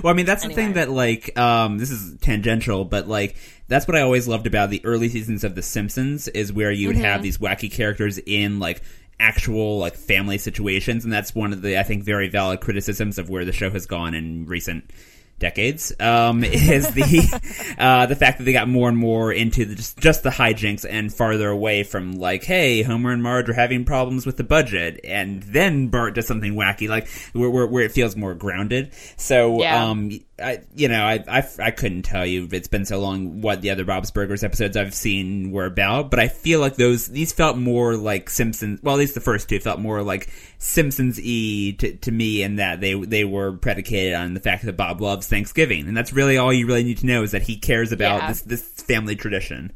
well, 0.02 0.10
I 0.10 0.12
mean, 0.14 0.24
that's 0.24 0.42
the 0.42 0.52
thing 0.54 0.72
that 0.72 0.90
like 0.90 1.38
um 1.38 1.76
this 1.76 1.90
is 1.90 2.16
tangential, 2.20 2.84
but 2.86 3.06
like 3.06 3.36
that's 3.68 3.86
what 3.86 3.94
I 3.96 4.00
always 4.00 4.26
loved 4.26 4.46
about 4.46 4.70
the 4.70 4.80
early 4.84 5.08
seasons 5.10 5.44
of 5.44 5.54
The 5.54 5.60
Simpsons 5.62 6.26
is 6.28 6.50
where 6.52 6.70
you 6.72 6.88
would 6.88 6.96
have 6.96 7.20
Mhm. 7.20 7.24
these 7.24 7.38
wacky 7.38 7.70
characters 7.70 8.18
in 8.18 8.58
like 8.58 8.80
actual 9.20 9.78
like 9.78 9.96
family 9.96 10.38
situations, 10.38 11.04
and 11.04 11.12
that's 11.12 11.34
one 11.34 11.52
of 11.52 11.60
the 11.60 11.78
I 11.78 11.82
think 11.82 12.04
very 12.04 12.28
valid 12.28 12.60
criticisms 12.60 13.18
of 13.18 13.28
where 13.28 13.44
the 13.44 13.52
show 13.52 13.68
has 13.70 13.84
gone 13.84 14.14
in 14.14 14.46
recent 14.46 14.90
decades 15.38 15.92
um, 16.00 16.42
is 16.44 16.88
the 16.94 17.74
uh, 17.78 18.06
the 18.06 18.16
fact 18.16 18.38
that 18.38 18.44
they 18.44 18.52
got 18.52 18.68
more 18.68 18.88
and 18.88 18.96
more 18.98 19.32
into 19.32 19.64
the, 19.64 19.74
just 19.74 19.98
just 19.98 20.22
the 20.22 20.30
hijinks 20.30 20.84
and 20.88 21.12
farther 21.12 21.48
away 21.48 21.82
from 21.82 22.12
like, 22.12 22.44
hey, 22.44 22.82
Homer 22.82 23.12
and 23.12 23.22
Marge 23.22 23.48
are 23.48 23.54
having 23.54 23.84
problems 23.84 24.24
with 24.26 24.36
the 24.36 24.44
budget, 24.44 25.00
and 25.04 25.42
then 25.42 25.88
Bart 25.88 26.14
does 26.14 26.26
something 26.26 26.54
wacky, 26.54 26.88
like 26.88 27.08
where 27.32 27.50
where, 27.50 27.66
where 27.66 27.84
it 27.84 27.92
feels 27.92 28.16
more 28.16 28.34
grounded. 28.34 28.92
So, 29.16 29.60
Yeah. 29.60 29.84
um, 29.90 30.10
I 30.38 30.60
you 30.74 30.88
know 30.88 31.02
I, 31.02 31.24
I 31.28 31.48
I 31.58 31.70
couldn't 31.70 32.02
tell 32.02 32.26
you 32.26 32.46
it's 32.52 32.68
been 32.68 32.84
so 32.84 33.00
long 33.00 33.40
what 33.40 33.62
the 33.62 33.70
other 33.70 33.84
Bob's 33.84 34.10
Burgers 34.10 34.44
episodes 34.44 34.76
I've 34.76 34.92
seen 34.94 35.50
were 35.50 35.64
about, 35.64 36.10
but 36.10 36.20
I 36.20 36.28
feel 36.28 36.60
like 36.60 36.76
those 36.76 37.06
these 37.06 37.32
felt 37.32 37.56
more 37.56 37.96
like 37.96 38.28
Simpsons. 38.28 38.80
Well, 38.82 38.94
at 38.94 38.98
least 38.98 39.14
the 39.14 39.20
first 39.22 39.48
two 39.48 39.58
felt 39.60 39.80
more 39.80 40.02
like 40.02 40.30
Simpsons 40.58 41.18
e 41.18 41.72
to, 41.74 41.94
to 41.96 42.12
me 42.12 42.42
in 42.42 42.56
that 42.56 42.80
they 42.82 42.92
they 42.94 43.24
were 43.24 43.52
predicated 43.52 44.12
on 44.12 44.34
the 44.34 44.40
fact 44.40 44.64
that 44.66 44.76
Bob 44.76 45.00
loves 45.00 45.26
Thanksgiving, 45.26 45.88
and 45.88 45.96
that's 45.96 46.12
really 46.12 46.36
all 46.36 46.52
you 46.52 46.66
really 46.66 46.84
need 46.84 46.98
to 46.98 47.06
know 47.06 47.22
is 47.22 47.30
that 47.30 47.42
he 47.42 47.56
cares 47.56 47.90
about 47.92 48.20
Yeah. 48.22 48.28
this 48.28 48.42
this 48.42 48.62
family 48.82 49.16
tradition. 49.16 49.72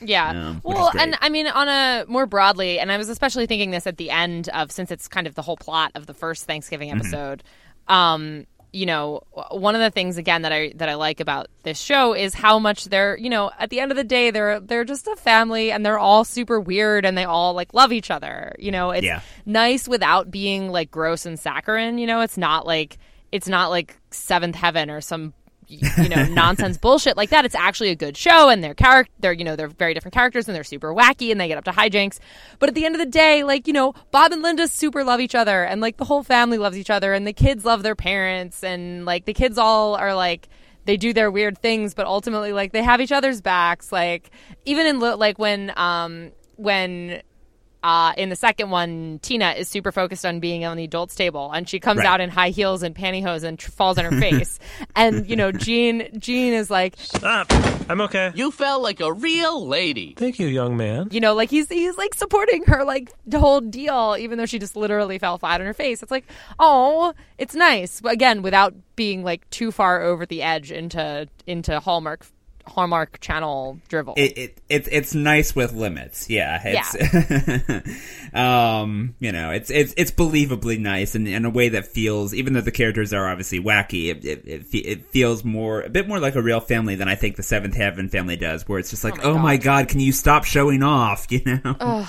Yeah. 0.00 0.30
Um, 0.48 0.60
well, 0.62 0.92
and 0.96 1.16
I 1.22 1.28
mean, 1.28 1.46
on 1.48 1.66
a 1.68 2.04
more 2.06 2.26
broadly, 2.26 2.78
and 2.78 2.92
I 2.92 2.98
was 2.98 3.08
especially 3.08 3.46
thinking 3.46 3.70
this 3.72 3.86
at 3.86 3.96
the 3.96 4.10
end 4.10 4.48
of 4.50 4.70
since 4.70 4.90
it's 4.90 5.08
kind 5.08 5.26
of 5.26 5.34
the 5.34 5.42
whole 5.42 5.56
plot 5.56 5.92
of 5.94 6.06
the 6.06 6.14
first 6.14 6.44
Thanksgiving 6.44 6.90
Mhm. 6.90 6.96
episode. 6.98 7.42
Um, 7.88 8.46
you 8.74 8.86
know, 8.86 9.22
one 9.50 9.74
of 9.74 9.80
the 9.80 9.90
things 9.90 10.18
again 10.18 10.42
that 10.42 10.52
I 10.52 10.72
that 10.76 10.88
I 10.88 10.94
like 10.96 11.20
about 11.20 11.46
this 11.62 11.78
show 11.78 12.12
is 12.12 12.34
how 12.34 12.58
much 12.58 12.86
they're, 12.86 13.16
you 13.16 13.30
know, 13.30 13.50
at 13.58 13.70
the 13.70 13.78
end 13.80 13.92
of 13.92 13.96
the 13.96 14.04
day, 14.04 14.30
they're 14.32 14.58
they're 14.60 14.84
just 14.84 15.06
a 15.06 15.14
family 15.16 15.70
and 15.70 15.86
they're 15.86 15.98
all 15.98 16.24
super 16.24 16.58
weird 16.60 17.04
and 17.04 17.16
they 17.16 17.24
all 17.24 17.54
like 17.54 17.72
love 17.72 17.92
each 17.92 18.10
other. 18.10 18.54
You 18.58 18.72
know, 18.72 18.90
it's 18.90 19.04
Yeah. 19.06 19.20
nice 19.46 19.86
without 19.86 20.30
being 20.30 20.70
like 20.70 20.90
gross 20.90 21.24
and 21.24 21.38
saccharine. 21.38 21.98
You 21.98 22.06
know, 22.06 22.20
it's 22.20 22.36
not 22.36 22.66
like 22.66 22.98
it's 23.30 23.48
not 23.48 23.70
like 23.70 23.96
Seventh 24.10 24.56
Heaven 24.56 24.90
or 24.90 25.00
some 25.00 25.34
you 25.68 26.08
know 26.08 26.24
nonsense 26.30 26.78
bullshit 26.78 27.16
like 27.16 27.30
that. 27.30 27.44
It's 27.44 27.54
actually 27.54 27.90
a 27.90 27.96
good 27.96 28.16
show 28.16 28.48
and 28.48 28.62
their 28.62 28.74
character 28.74 29.12
they're 29.20 29.32
you 29.32 29.44
know 29.44 29.56
they're 29.56 29.68
very 29.68 29.94
different 29.94 30.14
characters 30.14 30.48
and 30.48 30.54
they're 30.54 30.64
super 30.64 30.94
wacky 30.94 31.30
and 31.30 31.40
they 31.40 31.48
get 31.48 31.58
up 31.58 31.64
to 31.64 31.72
hijinks. 31.72 32.18
But 32.58 32.68
at 32.68 32.74
the 32.74 32.84
end 32.84 32.94
of 32.94 32.98
the 32.98 33.06
day 33.06 33.44
like 33.44 33.66
you 33.66 33.72
know 33.72 33.94
bob 34.10 34.32
and 34.32 34.42
linda 34.42 34.68
super 34.68 35.04
love 35.04 35.20
each 35.20 35.34
other 35.34 35.64
and 35.64 35.80
like 35.80 35.96
the 35.96 36.04
whole 36.04 36.22
family 36.22 36.58
loves 36.58 36.76
each 36.76 36.90
other 36.90 37.12
and 37.12 37.26
the 37.26 37.32
kids 37.32 37.64
love 37.64 37.82
their 37.82 37.96
parents 37.96 38.62
and 38.62 39.04
like 39.04 39.24
the 39.24 39.34
kids 39.34 39.58
all 39.58 39.94
are 39.94 40.14
like 40.14 40.48
they 40.84 40.96
do 40.96 41.12
their 41.12 41.30
weird 41.30 41.58
things 41.58 41.94
but 41.94 42.06
ultimately 42.06 42.52
like 42.52 42.72
they 42.72 42.82
have 42.82 43.00
each 43.00 43.12
other's 43.12 43.40
backs. 43.40 43.92
Like 43.92 44.30
even 44.64 44.86
in 44.86 45.00
like 45.00 45.38
when 45.38 45.72
um 45.76 46.32
when 46.56 47.22
uh, 47.84 48.12
in 48.16 48.30
the 48.30 48.36
second 48.36 48.70
one, 48.70 49.20
Tina 49.22 49.50
is 49.52 49.68
super 49.68 49.92
focused 49.92 50.24
on 50.26 50.40
being 50.40 50.64
on 50.64 50.76
the 50.76 50.84
adults 50.84 51.14
table, 51.14 51.52
and 51.52 51.68
she 51.68 51.78
comes 51.78 51.98
Right. 51.98 52.06
out 52.08 52.20
in 52.20 52.30
high 52.30 52.48
heels 52.50 52.82
and 52.82 52.94
pantyhose 52.96 53.44
and 53.44 53.58
tr- 53.58 53.70
falls 53.70 53.98
on 53.98 54.06
her 54.06 54.20
face. 54.20 54.58
and 54.96 55.28
you 55.28 55.36
know, 55.36 55.52
Gene, 55.52 56.08
Gene 56.18 56.54
is 56.54 56.70
like, 56.70 56.94
"Stop, 56.98 57.46
I'm 57.88 58.00
okay." 58.00 58.32
You 58.34 58.50
fell 58.50 58.82
like 58.82 59.00
a 59.00 59.12
real 59.12 59.66
lady. 59.66 60.14
Thank 60.16 60.38
you, 60.38 60.46
young 60.48 60.76
man. 60.76 61.08
you 61.12 61.20
know, 61.20 61.34
like 61.34 61.50
he's 61.50 61.68
he's 61.68 61.96
like 61.96 62.14
supporting 62.14 62.64
her 62.64 62.84
like 62.84 63.12
the 63.26 63.38
whole 63.38 63.60
deal, 63.60 64.16
even 64.18 64.38
though 64.38 64.46
she 64.46 64.58
just 64.58 64.74
literally 64.76 65.18
fell 65.18 65.36
flat 65.38 65.60
on 65.60 65.66
her 65.66 65.74
face. 65.74 66.02
It's 66.02 66.10
like, 66.10 66.24
oh, 66.58 67.12
it's 67.38 67.54
nice. 67.54 68.00
But 68.00 68.12
again, 68.12 68.40
without 68.42 68.74
being 68.96 69.22
like 69.24 69.48
too 69.50 69.70
far 69.70 70.00
over 70.02 70.24
the 70.24 70.40
edge 70.42 70.72
into 70.72 71.28
into 71.46 71.80
Hallmark 71.80 72.24
Hallmark 72.66 73.20
Channel 73.20 73.78
drivel. 73.88 74.14
It, 74.16 74.38
it 74.38 74.60
it's 74.68 74.88
it's 74.90 75.14
nice 75.14 75.54
with 75.54 75.72
limits. 75.72 76.28
Yeah. 76.28 76.60
It's, 76.64 78.34
um, 78.34 79.14
you 79.20 79.32
know, 79.32 79.50
it's 79.50 79.70
it's 79.70 79.94
it's 79.96 80.10
believably 80.10 80.78
nice 80.78 81.14
and 81.14 81.28
in 81.28 81.44
a 81.44 81.50
way 81.50 81.70
that 81.70 81.86
feels, 81.86 82.34
even 82.34 82.52
though 82.52 82.60
the 82.60 82.72
characters 82.72 83.12
are 83.12 83.28
obviously 83.28 83.60
wacky, 83.60 84.10
it 84.10 84.24
it, 84.24 84.46
it, 84.46 84.74
it 84.74 85.06
feels 85.06 85.44
more 85.44 85.82
a 85.82 85.90
bit 85.90 86.08
more 86.08 86.18
like 86.18 86.34
a 86.34 86.42
real 86.42 86.60
family 86.60 86.94
than 86.94 87.08
I 87.08 87.14
think 87.14 87.36
the 87.36 87.42
Seventh 87.42 87.74
Heaven 87.74 88.08
family 88.08 88.36
does, 88.36 88.68
where 88.68 88.78
it's 88.78 88.90
just 88.90 89.04
like, 89.04 89.24
oh 89.24 89.38
my, 89.38 89.56
god. 89.56 89.88
can 89.88 90.00
you 90.00 90.12
stop 90.12 90.44
showing 90.44 90.82
off? 90.82 91.26
You 91.34 91.60
know. 91.64 92.06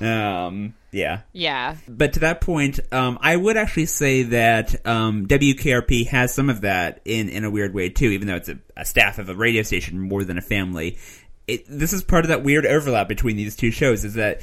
um. 0.00 0.74
Yeah. 0.90 1.20
yeah. 1.32 1.76
But 1.86 2.14
to 2.14 2.20
that 2.20 2.40
point, 2.40 2.80
um, 2.92 3.18
I 3.20 3.36
would 3.36 3.56
actually 3.56 3.86
say 3.86 4.22
that 4.24 4.86
um, 4.86 5.26
WKRP 5.26 6.06
has 6.08 6.34
some 6.34 6.48
of 6.48 6.62
that 6.62 7.00
in, 7.04 7.28
in 7.28 7.44
a 7.44 7.50
weird 7.50 7.74
way 7.74 7.90
too, 7.90 8.06
even 8.06 8.28
though 8.28 8.36
it's 8.36 8.48
a, 8.48 8.58
a 8.76 8.84
staff 8.84 9.18
of 9.18 9.28
a 9.28 9.34
radio 9.34 9.62
station 9.62 10.00
more 10.00 10.24
than 10.24 10.38
a 10.38 10.42
family. 10.42 10.98
It, 11.46 11.64
this 11.68 11.92
is 11.92 12.02
part 12.02 12.24
of 12.24 12.28
that 12.28 12.42
weird 12.42 12.66
overlap 12.66 13.08
between 13.08 13.36
these 13.36 13.56
two 13.56 13.70
shows 13.70 14.04
is 14.04 14.14
that 14.14 14.40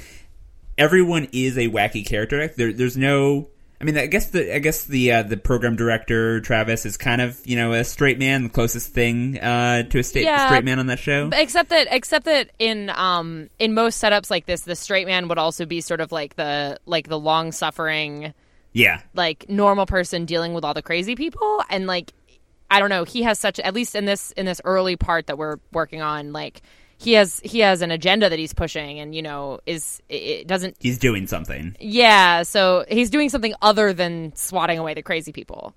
everyone 0.77 1.27
is 1.31 1.57
a 1.57 1.67
wacky 1.69 2.05
character. 2.05 2.47
There, 2.47 2.73
there's 2.73 2.97
no. 2.97 3.49
I 3.85 3.91
mean, 3.91 3.97
I 3.99 4.07
guess 4.07 4.31
the 4.31 4.55
I 4.55 4.57
guess 4.57 4.85
the 4.85 5.11
uh, 5.11 5.21
the 5.21 5.37
program 5.37 5.75
director 5.75 6.39
Travis 6.41 6.87
is 6.87 6.97
kind 6.97 7.21
of 7.21 7.39
you 7.45 7.55
know 7.55 7.71
a 7.73 7.83
straight 7.83 8.17
man, 8.17 8.41
the 8.45 8.49
closest 8.49 8.89
thing 8.93 9.37
uh, 9.39 9.83
to 9.83 9.99
a 9.99 10.03
sta- 10.03 10.23
Yeah. 10.23 10.47
straight 10.47 10.63
man 10.65 10.79
on 10.79 10.87
that 10.87 10.97
show. 10.97 11.29
Except 11.31 11.69
that, 11.69 11.87
except 11.91 12.25
that 12.25 12.49
in 12.57 12.89
um 12.89 13.51
in 13.59 13.75
most 13.75 14.01
setups 14.03 14.31
like 14.31 14.47
this, 14.47 14.61
the 14.61 14.75
straight 14.75 15.05
man 15.05 15.27
would 15.27 15.37
also 15.37 15.67
be 15.67 15.81
sort 15.81 16.01
of 16.01 16.11
like 16.11 16.35
the 16.35 16.79
like 16.87 17.07
the 17.09 17.19
long 17.19 17.51
suffering, 17.51 18.33
Yeah, 18.73 19.01
like 19.13 19.47
normal 19.49 19.85
person 19.85 20.25
dealing 20.25 20.55
with 20.55 20.65
all 20.65 20.73
the 20.73 20.81
crazy 20.81 21.13
people, 21.15 21.61
and 21.69 21.85
like 21.85 22.11
I 22.71 22.79
don't 22.79 22.89
know, 22.89 23.03
he 23.03 23.21
has 23.21 23.37
such 23.37 23.59
at 23.59 23.75
least 23.75 23.93
in 23.93 24.05
this 24.05 24.31
in 24.31 24.47
this 24.47 24.61
early 24.65 24.95
part 24.95 25.27
that 25.27 25.37
we're 25.37 25.57
working 25.71 26.01
on, 26.01 26.33
like 26.33 26.63
he 26.97 27.13
has 27.13 27.39
he 27.43 27.59
has 27.59 27.81
an 27.81 27.91
agenda 27.91 28.29
that 28.29 28.39
he's 28.39 28.53
pushing, 28.53 28.99
and 28.99 29.13
you 29.13 29.21
know 29.21 29.59
is 29.65 30.01
it 30.09 30.47
doesn't 30.47 30.77
he's 30.79 30.97
doing 30.97 31.27
something. 31.27 31.75
yeah, 31.79 32.43
so 32.43 32.85
he's 32.89 33.09
doing 33.09 33.29
something 33.29 33.53
other 33.61 33.93
than 33.93 34.35
swatting 34.35 34.79
away 34.79 34.93
the 34.93 35.01
crazy 35.03 35.31
people. 35.31 35.75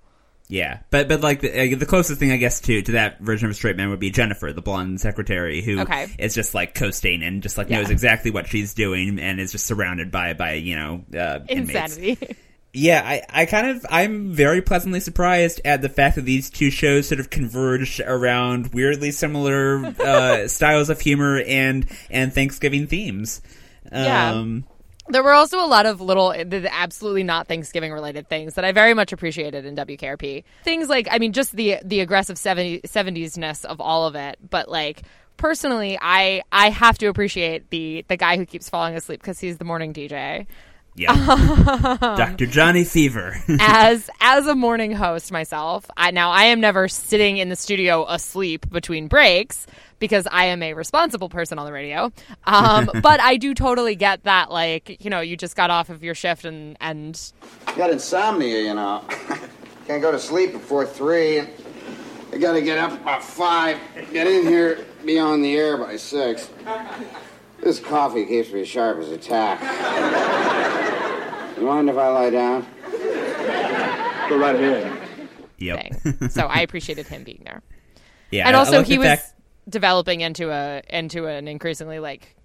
Yeah, 0.51 0.79
but 0.91 1.09
but 1.09 1.21
like 1.21 1.41
the, 1.43 1.75
uh, 1.75 1.77
the 1.79 1.85
closest 1.85 2.19
thing 2.19 2.33
I 2.33 2.39
guess 2.39 2.61
to 2.63 2.81
to 2.81 2.93
that 2.93 3.21
version 3.21 3.47
of 3.47 3.51
a 3.51 3.55
straight 3.55 3.77
man 3.77 3.91
would 3.91 4.01
be 4.01 4.11
Jennifer, 4.11 4.51
the 4.53 4.63
blonde 4.63 4.99
secretary, 5.01 5.61
who 5.61 5.73
is 5.75 5.81
Okay. 5.81 6.07
just 6.29 6.55
like 6.55 6.75
coasting 6.75 7.23
and 7.23 7.43
just 7.43 7.59
like 7.59 7.69
Yeah. 7.69 7.81
knows 7.83 7.91
exactly 7.91 8.31
what 8.31 8.47
she's 8.49 8.73
doing 8.73 9.19
and 9.19 9.41
is 9.41 9.53
just 9.53 9.67
surrounded 9.67 10.11
by 10.11 10.33
by 10.33 10.55
you 10.55 10.75
know 10.77 11.05
uh, 11.15 11.41
inmates. 11.49 11.97
Insanity. 11.99 12.37
Yeah, 12.75 13.03
I, 13.05 13.23
I 13.31 13.47
kind 13.47 13.69
of 13.69 13.87
I'm 13.91 14.33
very 14.33 14.61
pleasantly 14.61 15.01
surprised 15.01 15.61
at 15.65 15.81
the 15.81 15.89
fact 15.89 16.17
that 16.17 16.23
these 16.23 16.51
two 16.51 16.71
shows 16.71 17.09
sort 17.09 17.19
of 17.19 17.31
converged 17.31 18.01
around 18.01 18.75
weirdly 18.75 19.11
similar 19.11 19.87
uh, 19.99 20.49
styles 20.49 20.91
of 20.91 21.01
humor 21.01 21.41
and 21.47 21.87
and 22.11 22.33
Thanksgiving 22.33 22.87
themes. 22.87 23.41
Yeah. 23.91 24.33
Um, 24.33 24.65
There 25.09 25.23
were 25.23 25.33
also 25.33 25.65
a 25.65 25.67
lot 25.67 25.87
of 25.87 26.03
little, 26.03 26.35
absolutely 26.35 27.23
not 27.23 27.49
Thanksgiving 27.49 27.91
related 27.93 28.29
things 28.29 28.55
that 28.55 28.67
I 28.67 28.73
very 28.73 28.93
much 28.93 29.11
appreciated 29.15 29.65
in 29.65 29.75
WKRP. 29.75 30.45
Things 30.65 30.91
like, 30.91 31.09
I 31.11 31.19
mean, 31.19 31.33
just 31.33 31.57
the 31.57 31.79
the 31.83 32.01
aggressive 32.01 32.37
70, 32.37 32.83
70s 32.83 33.39
ness 33.39 33.65
of 33.65 33.81
all 33.81 34.07
of 34.07 34.15
it, 34.15 34.37
but 34.51 34.69
like 34.69 35.03
personally, 35.39 35.99
I 36.01 36.43
I 36.53 36.69
have 36.69 36.99
to 36.99 37.07
appreciate 37.07 37.71
the 37.71 38.05
the 38.09 38.19
guy 38.19 38.37
who 38.37 38.45
keeps 38.45 38.69
falling 38.69 38.95
asleep 38.95 39.21
because 39.21 39.41
he's 39.41 39.57
the 39.57 39.65
morning 39.65 39.95
DJ. 39.95 40.47
Yeah. 40.99 41.97
Dr. 42.01 42.47
Johnny 42.47 42.85
Fever. 42.85 43.37
as 43.61 44.11
as 44.21 44.47
a 44.47 44.55
morning 44.55 44.93
host 44.93 45.31
myself, 45.31 45.87
I 45.97 46.11
now 46.11 46.31
I 46.31 46.45
am 46.45 46.61
never 46.61 46.89
sitting 46.89 47.39
in 47.39 47.49
the 47.49 47.57
studio 47.57 48.05
asleep 48.09 48.69
between 48.71 49.09
breaks 49.09 49.67
because 50.01 50.27
I 50.31 50.47
am 50.47 50.63
a 50.63 50.75
responsible 50.75 51.29
person 51.29 51.59
on 51.59 51.67
the 51.67 51.73
radio. 51.73 52.13
Um, 52.45 52.91
but 53.03 53.21
I 53.21 53.37
do 53.37 53.55
totally 53.55 53.95
get 53.95 54.25
that, 54.25 54.51
like 54.51 55.03
you 55.05 55.11
know, 55.11 55.21
you 55.21 55.37
just 55.37 55.57
got 55.57 55.71
off 55.71 55.91
of 55.91 56.03
your 56.03 56.15
shift 56.15 56.45
and 56.45 56.77
and 56.81 57.33
Got 57.77 57.91
insomnia, 57.91 58.61
you 58.63 58.75
know. 58.75 59.05
Can't 59.87 60.03
go 60.03 60.13
to 60.13 60.19
sleep 60.19 60.53
before 60.53 60.85
three. 60.85 61.41
I 62.31 62.37
gotta 62.39 62.61
get 62.61 62.77
up 62.77 62.93
about 62.93 63.23
five. 63.23 63.79
Get 64.13 64.27
in 64.27 64.47
here, 64.47 64.85
be 65.05 65.19
on 65.19 65.41
the 65.43 65.57
air 65.57 65.79
by 65.79 65.97
six. 65.97 66.51
This 67.61 67.81
coffee 67.81 68.25
keeps 68.27 68.53
me 68.53 68.65
sharp 68.65 68.99
as 68.99 69.11
a 69.11 69.19
tack. 69.19 69.61
You 71.59 71.65
mind 71.67 71.91
if 71.91 71.97
I 71.97 72.09
lie 72.09 72.31
down? 72.31 72.67
Go 74.29 74.39
right 74.39 74.55
ahead. 74.55 75.09
Yep. 75.59 75.93
thing. 76.03 76.29
so 76.31 76.47
I 76.47 76.61
appreciated 76.61 77.07
him 77.09 77.25
being 77.25 77.43
there. 77.45 77.63
Yeah, 78.31 78.47
and 78.47 78.55
I- 78.57 78.61
I 78.61 78.63
also 78.65 78.83
he 78.83 78.97
was 78.99 79.07
fact- 79.09 79.35
developing 79.69 80.21
into 80.21 80.51
a 80.51 80.83
into 80.89 81.27
an 81.27 81.49
increasingly 81.49 81.99
like 81.99 82.37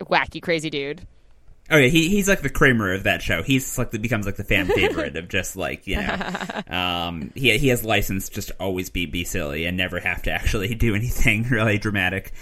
wacky 0.00 0.42
crazy 0.42 0.70
dude. 0.70 1.06
Oh 1.70 1.76
yeah, 1.76 1.88
he 1.88 2.08
he's 2.08 2.28
like 2.28 2.40
the 2.40 2.48
Kramer 2.50 2.92
of 2.94 3.02
that 3.04 3.20
show. 3.22 3.42
He's 3.42 3.76
like 3.76 3.90
the, 3.90 3.98
becomes 3.98 4.24
like 4.26 4.36
the 4.36 4.44
fan 4.44 4.66
favorite 4.74 5.16
of 5.16 5.28
just 5.28 5.54
like 5.56 5.86
you 5.86 5.96
know, 5.96 6.62
um, 6.68 7.30
he 7.34 7.56
he 7.58 7.68
has 7.68 7.84
license 7.84 8.28
just 8.28 8.48
to 8.48 8.54
always 8.58 8.90
be 8.90 9.06
be 9.06 9.24
silly 9.24 9.66
and 9.66 9.76
never 9.76 10.00
have 10.00 10.22
to 10.22 10.30
actually 10.32 10.74
do 10.76 10.94
anything 10.94 11.42
really 11.50 11.78
dramatic. 11.78 12.32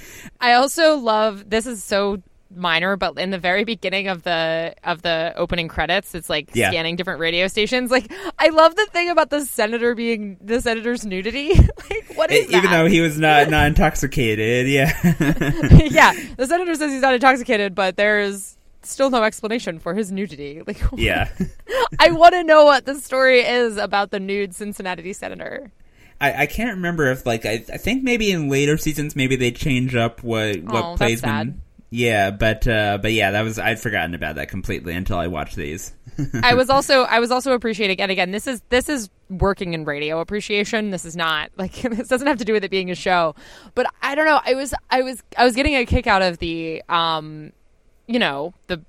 I 0.41 0.53
also 0.55 0.97
love 0.97 1.49
this 1.51 1.67
is 1.67 1.83
so 1.83 2.23
minor, 2.55 2.97
but 2.97 3.19
in 3.19 3.31
the 3.31 3.39
very 3.39 3.65
beginning 3.65 4.07
of 4.07 4.23
the 4.23 4.73
of 4.85 5.03
the 5.03 5.33
opening 5.37 5.67
credits, 5.67 6.15
it's 6.15 6.31
like 6.31 6.51
Yeah. 6.55 6.71
scanning 6.71 6.95
different 6.95 7.19
radio 7.19 7.49
stations. 7.49 7.91
Like 7.91 8.11
I 8.39 8.51
love 8.51 8.77
the 8.77 8.87
thing 8.93 9.11
about 9.11 9.31
the 9.31 9.45
senator 9.45 9.97
being 9.97 10.37
the 10.41 10.61
senator's 10.61 11.05
nudity. 11.05 11.49
like 11.91 12.15
what 12.15 12.31
is 12.31 12.49
E- 12.49 12.57
Even 12.57 12.71
though 12.71 12.87
he 12.87 13.01
was 13.01 13.19
not 13.19 13.51
not 13.51 13.67
intoxicated, 13.67 14.69
yeah, 14.69 14.93
yeah, 15.91 16.13
the 16.37 16.47
senator 16.47 16.77
says 16.77 16.93
he's 16.93 17.03
not 17.03 17.15
intoxicated, 17.15 17.75
but 17.75 17.97
there's 17.97 18.56
still 18.91 19.11
no 19.11 19.23
explanation 19.23 19.79
for 19.79 19.95
his 19.95 20.13
nudity. 20.13 20.63
Like 20.67 20.81
yeah. 20.97 21.31
I 22.01 22.11
want 22.11 22.35
to 22.35 22.43
know 22.43 22.65
what 22.65 22.87
the 22.87 22.97
story 22.97 23.41
is 23.41 23.77
about 23.77 24.11
the 24.11 24.19
nude 24.19 24.55
Cincinnati 24.55 25.13
senator. 25.13 25.71
I, 26.21 26.43
I 26.43 26.47
can't 26.47 26.77
remember 26.77 27.11
if 27.11 27.25
like 27.25 27.45
I, 27.47 27.65
I 27.73 27.77
think 27.77 28.03
maybe 28.03 28.31
in 28.33 28.49
later 28.49 28.77
seasons 28.79 29.15
maybe 29.15 29.37
they 29.37 29.53
change 29.53 29.95
up 29.95 30.23
what 30.23 30.63
what 30.63 30.85
Oh, 30.85 30.97
that's 30.97 30.99
plays 30.99 31.23
when. 31.23 31.63
Yeah, 31.91 32.31
but 32.33 32.67
uh, 32.67 32.99
but 33.01 33.13
yeah, 33.13 33.31
that 33.33 33.43
was 33.43 33.59
I'd 33.59 33.79
forgotten 33.79 34.15
about 34.15 34.37
that 34.37 34.49
completely 34.49 34.95
until 34.95 35.19
I 35.19 35.29
watched 35.29 35.57
these. 35.57 35.95
I 36.43 36.55
was 36.55 36.69
also 36.69 37.03
I 37.03 37.21
was 37.21 37.31
also 37.31 37.53
appreciating 37.53 38.01
and 38.01 38.11
again 38.11 38.33
this 38.33 38.47
is 38.47 38.63
this 38.71 38.89
is 38.89 39.09
working 39.31 39.73
in 39.73 39.85
radio 39.85 40.21
appreciation. 40.21 40.91
This 40.91 41.05
is 41.05 41.17
not 41.17 41.51
like 41.57 41.73
this 41.75 42.09
doesn't 42.09 42.27
have 42.27 42.39
to 42.39 42.45
do 42.45 42.53
with 42.53 42.65
it 42.65 42.71
being 42.71 42.91
a 42.91 42.95
show. 42.95 43.35
But 43.75 43.87
I 44.03 44.15
don't 44.15 44.27
know. 44.27 44.41
I 44.45 44.55
was 44.55 44.75
I 44.91 45.03
was 45.03 45.23
I 45.39 45.45
was 45.45 45.55
getting 45.55 45.77
a 45.77 45.87
kick 45.87 46.07
out 46.07 46.23
of 46.23 46.39
the 46.39 46.83
um 46.89 47.53
you 48.07 48.19
know, 48.19 48.55
the 48.67 48.83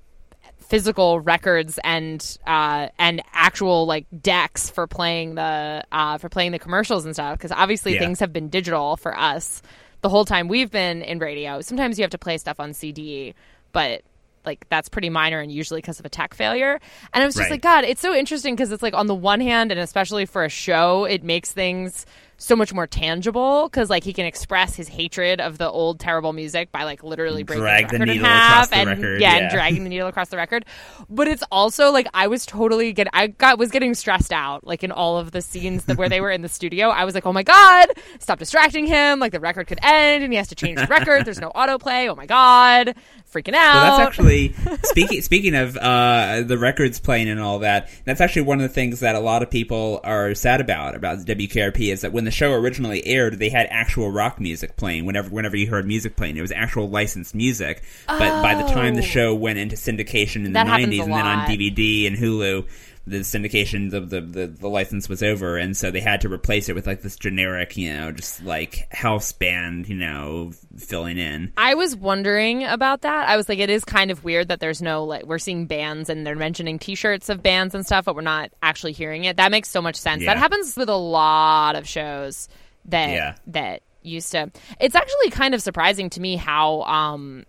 physical 0.58 1.18
records 1.20 1.78
and 1.82 2.36
uh 2.46 2.88
and 2.98 3.22
actual 3.32 3.86
like 3.86 4.06
decks 4.20 4.68
for 4.68 4.86
playing 4.86 5.34
the 5.34 5.82
uh 5.92 6.18
for 6.18 6.28
playing 6.28 6.52
the 6.52 6.58
commercials 6.58 7.06
and 7.06 7.14
stuff 7.14 7.38
because 7.38 7.52
obviously 7.52 7.94
Yeah. 7.94 8.00
things 8.00 8.20
have 8.20 8.34
been 8.34 8.50
digital 8.50 8.96
for 8.98 9.16
us 9.18 9.62
the 10.02 10.10
whole 10.10 10.26
time 10.26 10.46
we've 10.46 10.70
been 10.70 11.00
in 11.02 11.18
radio. 11.20 11.60
Sometimes 11.62 11.98
you 11.98 12.02
have 12.02 12.10
to 12.10 12.18
play 12.18 12.36
stuff 12.38 12.60
on 12.60 12.74
CD, 12.74 13.34
but 13.72 14.02
like 14.44 14.68
that's 14.68 14.88
pretty 14.90 15.08
minor 15.10 15.40
and 15.40 15.50
usually 15.50 15.80
because 15.80 15.98
of 16.00 16.06
a 16.06 16.08
tech 16.10 16.34
failure. 16.34 16.78
And 17.14 17.22
I 17.22 17.26
was 17.26 17.34
just 17.34 17.46
Right. 17.46 17.54
like, 17.54 17.62
God, 17.62 17.84
it's 17.84 18.00
so 18.00 18.14
interesting 18.14 18.54
because 18.54 18.70
it's 18.70 18.82
like 18.82 18.94
on 18.94 19.06
the 19.06 19.14
one 19.14 19.40
hand, 19.40 19.72
and 19.72 19.80
especially 19.80 20.26
for 20.26 20.44
a 20.44 20.48
show, 20.48 21.04
it 21.04 21.24
makes 21.24 21.50
things 21.50 22.06
so 22.40 22.54
much 22.54 22.72
more 22.72 22.86
tangible 22.86 23.68
because 23.68 23.90
like 23.90 24.04
he 24.04 24.12
can 24.12 24.24
express 24.24 24.76
his 24.76 24.86
hatred 24.86 25.40
of 25.40 25.58
the 25.58 25.68
old 25.68 25.98
terrible 25.98 26.32
music 26.32 26.70
by 26.70 26.84
like 26.84 27.02
literally 27.02 27.42
breaking 27.42 27.62
Drag 27.62 27.88
the 27.88 27.98
the 27.98 27.98
record 27.98 28.16
in 28.16 28.24
half 28.24 28.52
across 28.52 28.68
the 28.68 28.76
and 28.76 28.88
record, 28.88 29.20
yeah, 29.20 29.36
yeah. 29.36 29.42
and 29.42 29.52
dragging 29.52 29.82
the 29.82 29.90
needle 29.90 30.06
across 30.06 30.28
the 30.28 30.36
record. 30.36 30.64
But 31.10 31.26
it's 31.26 31.42
also 31.50 31.90
like 31.90 32.06
I 32.14 32.28
was 32.28 32.46
totally 32.46 32.92
get 32.92 33.08
I 33.12 33.26
got 33.26 33.58
was 33.58 33.72
getting 33.72 33.92
stressed 33.94 34.32
out 34.32 34.64
like 34.64 34.84
in 34.84 34.92
all 34.92 35.18
of 35.18 35.32
the 35.32 35.42
scenes 35.42 35.86
that 35.86 35.98
where 35.98 36.08
they 36.08 36.20
were 36.20 36.30
in 36.30 36.42
the 36.42 36.48
studio. 36.48 36.88
I 36.88 37.04
was 37.04 37.14
like, 37.14 37.26
oh 37.26 37.32
my 37.32 37.42
god, 37.42 37.88
stop 38.20 38.38
distracting 38.38 38.86
him! 38.86 39.18
Like 39.18 39.32
the 39.32 39.40
record 39.40 39.66
could 39.66 39.80
end 39.82 40.22
and 40.22 40.32
he 40.32 40.36
has 40.36 40.48
to 40.48 40.54
change 40.54 40.78
the 40.78 40.86
record. 40.86 41.24
There's 41.24 41.40
no 41.40 41.50
autoplay. 41.50 42.08
Oh 42.08 42.14
my 42.14 42.26
god, 42.26 42.94
freaking 43.32 43.54
out. 43.54 43.74
Well, 43.74 43.98
that's 43.98 44.08
actually 44.08 44.54
speaking. 44.84 45.22
Speaking 45.22 45.56
of 45.56 45.76
uh, 45.76 46.42
the 46.42 46.56
records 46.56 47.00
playing 47.00 47.28
and 47.28 47.40
all 47.40 47.58
that, 47.60 47.90
that's 48.04 48.20
actually 48.20 48.42
one 48.42 48.58
of 48.58 48.62
the 48.62 48.74
things 48.74 49.00
that 49.00 49.16
a 49.16 49.20
lot 49.20 49.42
of 49.42 49.50
people 49.50 50.00
are 50.04 50.36
sad 50.36 50.60
about 50.60 50.94
about 50.94 51.18
WKRP 51.18 51.92
is 51.92 52.02
that 52.02 52.12
when 52.12 52.27
the 52.28 52.32
show 52.32 52.52
originally 52.52 53.04
aired, 53.06 53.38
they 53.38 53.48
had 53.48 53.66
actual 53.70 54.10
rock 54.10 54.38
music 54.38 54.76
playing. 54.76 55.06
Whenever 55.06 55.30
whenever 55.30 55.56
you 55.56 55.66
heard 55.68 55.86
music 55.86 56.14
playing, 56.14 56.36
it 56.36 56.42
was 56.42 56.52
actual 56.52 56.88
licensed 56.90 57.34
music. 57.34 57.82
But 58.06 58.42
by 58.42 58.54
the 58.54 58.68
time 58.68 58.94
the 58.94 59.00
Oh. 59.02 59.04
show 59.06 59.34
went 59.34 59.58
into 59.58 59.76
syndication 59.76 60.44
in 60.44 60.52
That 60.52 60.64
the 60.64 60.70
'90s 60.70 61.00
and 61.04 61.12
then 61.12 61.26
on. 61.26 61.48
DVD 61.48 62.06
and 62.06 62.16
Hulu. 62.16 62.66
The 63.08 63.18
syndication, 63.20 63.90
the, 63.90 64.00
the 64.00 64.20
the 64.20 64.46
the 64.46 64.68
license 64.68 65.08
was 65.08 65.22
over, 65.22 65.56
and 65.56 65.76
so 65.76 65.90
they 65.90 66.00
had 66.00 66.20
to 66.22 66.28
replace 66.28 66.68
it 66.68 66.74
with 66.74 66.86
like 66.86 67.02
this 67.02 67.16
generic, 67.16 67.76
you 67.76 67.92
know, 67.92 68.12
just 68.12 68.42
like 68.44 68.86
house 68.92 69.32
band, 69.32 69.88
you 69.88 69.96
know, 69.96 70.52
filling 70.76 71.18
in. 71.18 71.52
I 71.56 71.74
was 71.74 71.96
wondering 71.96 72.64
about 72.64 73.02
that. 73.02 73.28
I 73.28 73.36
was 73.36 73.48
like, 73.48 73.58
it 73.58 73.70
is 73.70 73.84
kind 73.84 74.10
of 74.10 74.24
weird 74.24 74.48
that 74.48 74.60
there's 74.60 74.82
no 74.82 75.04
like 75.04 75.24
we're 75.24 75.38
seeing 75.38 75.66
bands 75.66 76.08
and 76.08 76.26
they're 76.26 76.36
mentioning 76.36 76.78
T-shirts 76.78 77.28
of 77.28 77.42
bands 77.42 77.74
and 77.74 77.84
stuff, 77.86 78.04
but 78.04 78.14
we're 78.14 78.22
not 78.22 78.50
actually 78.62 78.92
hearing 78.92 79.24
it. 79.24 79.36
That 79.36 79.50
makes 79.50 79.68
so 79.68 79.80
much 79.82 79.96
sense. 79.96 80.22
Yeah. 80.22 80.34
That 80.34 80.38
happens 80.38 80.76
with 80.76 80.88
a 80.88 80.96
lot 80.96 81.76
of 81.76 81.88
shows 81.88 82.48
that 82.86 83.10
Yeah. 83.10 83.34
that 83.48 83.82
used 84.02 84.30
to. 84.32 84.50
It's 84.80 84.94
actually 84.94 85.30
kind 85.30 85.54
of 85.54 85.62
surprising 85.62 86.10
to 86.10 86.20
me 86.20 86.36
how 86.36 86.82
um 86.82 87.44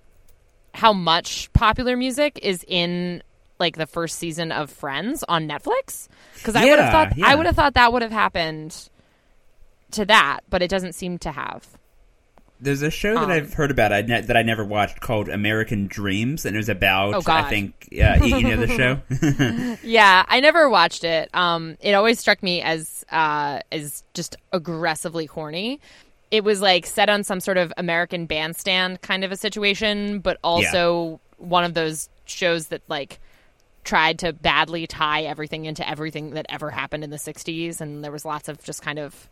how 0.73 0.93
much 0.93 1.51
popular 1.53 1.97
music 1.97 2.39
is 2.43 2.63
in 2.67 3.23
like 3.59 3.77
the 3.77 3.87
first 3.87 4.17
season 4.17 4.51
of 4.51 4.69
Friends 4.69 5.23
on 5.27 5.47
Netflix 5.47 6.07
because 6.35 6.55
I 6.55 6.65
would 6.65 6.79
have 6.79 6.91
thought 6.91 7.17
yeah. 7.17 7.27
I 7.27 7.35
would 7.35 7.45
have 7.45 7.55
thought 7.55 7.73
that 7.73 7.91
would 7.93 8.01
have 8.01 8.11
happened 8.11 8.89
to 9.91 10.05
that, 10.05 10.41
but 10.49 10.61
it 10.61 10.69
doesn't 10.69 10.93
seem 10.93 11.17
to 11.19 11.31
have. 11.31 11.67
There's 12.61 12.81
a 12.81 12.91
show 12.91 13.13
that 13.13 13.23
Um, 13.23 13.31
I've 13.31 13.53
heard 13.53 13.71
about 13.71 13.93
I 13.93 14.01
ne- 14.01 14.21
that 14.21 14.35
I 14.35 14.41
never 14.41 14.65
watched 14.65 14.99
called 14.99 15.29
American 15.29 15.87
Dreams, 15.87 16.45
and 16.45 16.55
it 16.55 16.59
was 16.59 16.67
about 16.67 17.15
Oh, 17.15 17.31
I 17.31 17.43
think 17.43 17.87
you, 17.89 18.03
know 18.03 18.57
the 18.57 18.67
show. 18.67 19.77
yeah, 19.87 20.25
I 20.27 20.41
never 20.41 20.69
watched 20.69 21.05
it. 21.05 21.29
Um, 21.33 21.77
it 21.79 21.93
always 21.93 22.19
struck 22.19 22.43
me 22.43 22.61
as 22.61 23.05
uh, 23.11 23.61
as 23.71 24.03
just 24.13 24.35
aggressively 24.51 25.25
horny. 25.25 25.79
It 26.31 26.43
was 26.43 26.61
like 26.61 26.85
set 26.85 27.09
on 27.09 27.23
some 27.23 27.39
sort 27.39 27.57
of 27.57 27.71
American 27.77 28.25
bandstand 28.25 29.01
kind 29.01 29.23
of 29.23 29.31
a 29.31 29.37
situation, 29.37 30.19
but 30.19 30.37
also 30.43 31.21
one 31.37 31.63
of 31.63 31.73
those 31.73 32.09
shows 32.25 32.67
that 32.67 32.81
like 32.89 33.19
tried 33.89 34.19
to 34.19 34.31
badly 34.31 34.85
tie 34.87 35.23
everything 35.23 35.65
into 35.65 35.87
everything 35.89 36.31
that 36.31 36.45
ever 36.49 36.69
happened 36.69 37.03
in 37.03 37.09
the 37.09 37.17
'60s, 37.17 37.81
and 37.81 38.03
there 38.03 38.11
was 38.11 38.23
lots 38.23 38.47
of 38.47 38.63
just 38.63 38.81
kind 38.81 38.99
of 38.99 39.29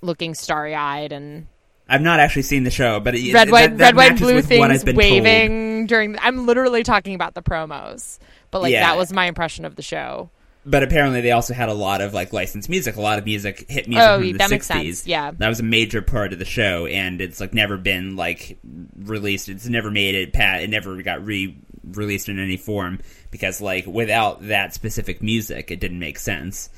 looking 0.00 0.34
starry 0.34 0.74
eyed 0.74 1.12
and 1.12 1.46
I've 1.88 2.00
not 2.00 2.18
actually 2.18 2.42
seen 2.42 2.64
the 2.64 2.70
show, 2.70 2.98
but 2.98 3.14
it, 3.14 3.34
red, 3.34 3.50
white, 3.50 3.76
that 3.76 3.94
red, 3.94 4.12
white, 4.12 4.18
blue 4.18 4.34
with 4.36 4.50
what 4.50 4.70
I've 4.70 4.80
things 4.82 4.96
waving 4.96 5.86
during. 5.86 6.12
The, 6.12 6.24
I'm 6.24 6.46
literally 6.46 6.82
talking 6.82 7.14
about 7.14 7.34
the 7.34 7.42
promos, 7.42 8.18
but 8.50 8.62
like 8.62 8.72
Yeah. 8.72 8.80
that 8.88 8.96
was 8.96 9.12
my 9.12 9.26
impression 9.26 9.66
of 9.66 9.76
the 9.76 9.82
show. 9.82 10.30
But 10.64 10.82
apparently, 10.82 11.20
they 11.20 11.32
also 11.32 11.52
had 11.52 11.68
a 11.68 11.74
lot 11.74 12.00
of 12.00 12.14
like 12.14 12.32
licensed 12.32 12.70
music, 12.70 12.96
a 12.96 13.02
lot 13.02 13.18
of 13.18 13.26
music, 13.26 13.66
hit 13.68 13.86
music 13.86 14.02
Oh, 14.08 14.16
from 14.18 14.32
the 14.32 14.38
that 14.38 14.48
makes 14.50 14.66
60s. 14.66 14.72
sense, 14.72 15.06
yeah. 15.06 15.30
that 15.36 15.48
was 15.48 15.60
a 15.60 15.62
major 15.62 16.00
part 16.00 16.32
of 16.32 16.38
the 16.38 16.46
show, 16.46 16.86
and 16.86 17.20
it's 17.20 17.38
like 17.38 17.52
never 17.52 17.76
been 17.76 18.16
like 18.16 18.56
released. 18.96 19.50
It's 19.50 19.66
never 19.68 19.90
made 19.90 20.14
it. 20.14 20.32
Pat, 20.32 20.62
it 20.62 20.70
never 20.70 21.02
got 21.02 21.22
re 21.26 21.54
released 21.92 22.28
in 22.28 22.38
any 22.38 22.56
form 22.56 23.00
because 23.30 23.60
like 23.60 23.86
without 23.86 24.46
that 24.48 24.74
specific 24.74 25.22
music, 25.22 25.70
it 25.70 25.80
didn't 25.80 25.98
make 25.98 26.18
sense. 26.18 26.70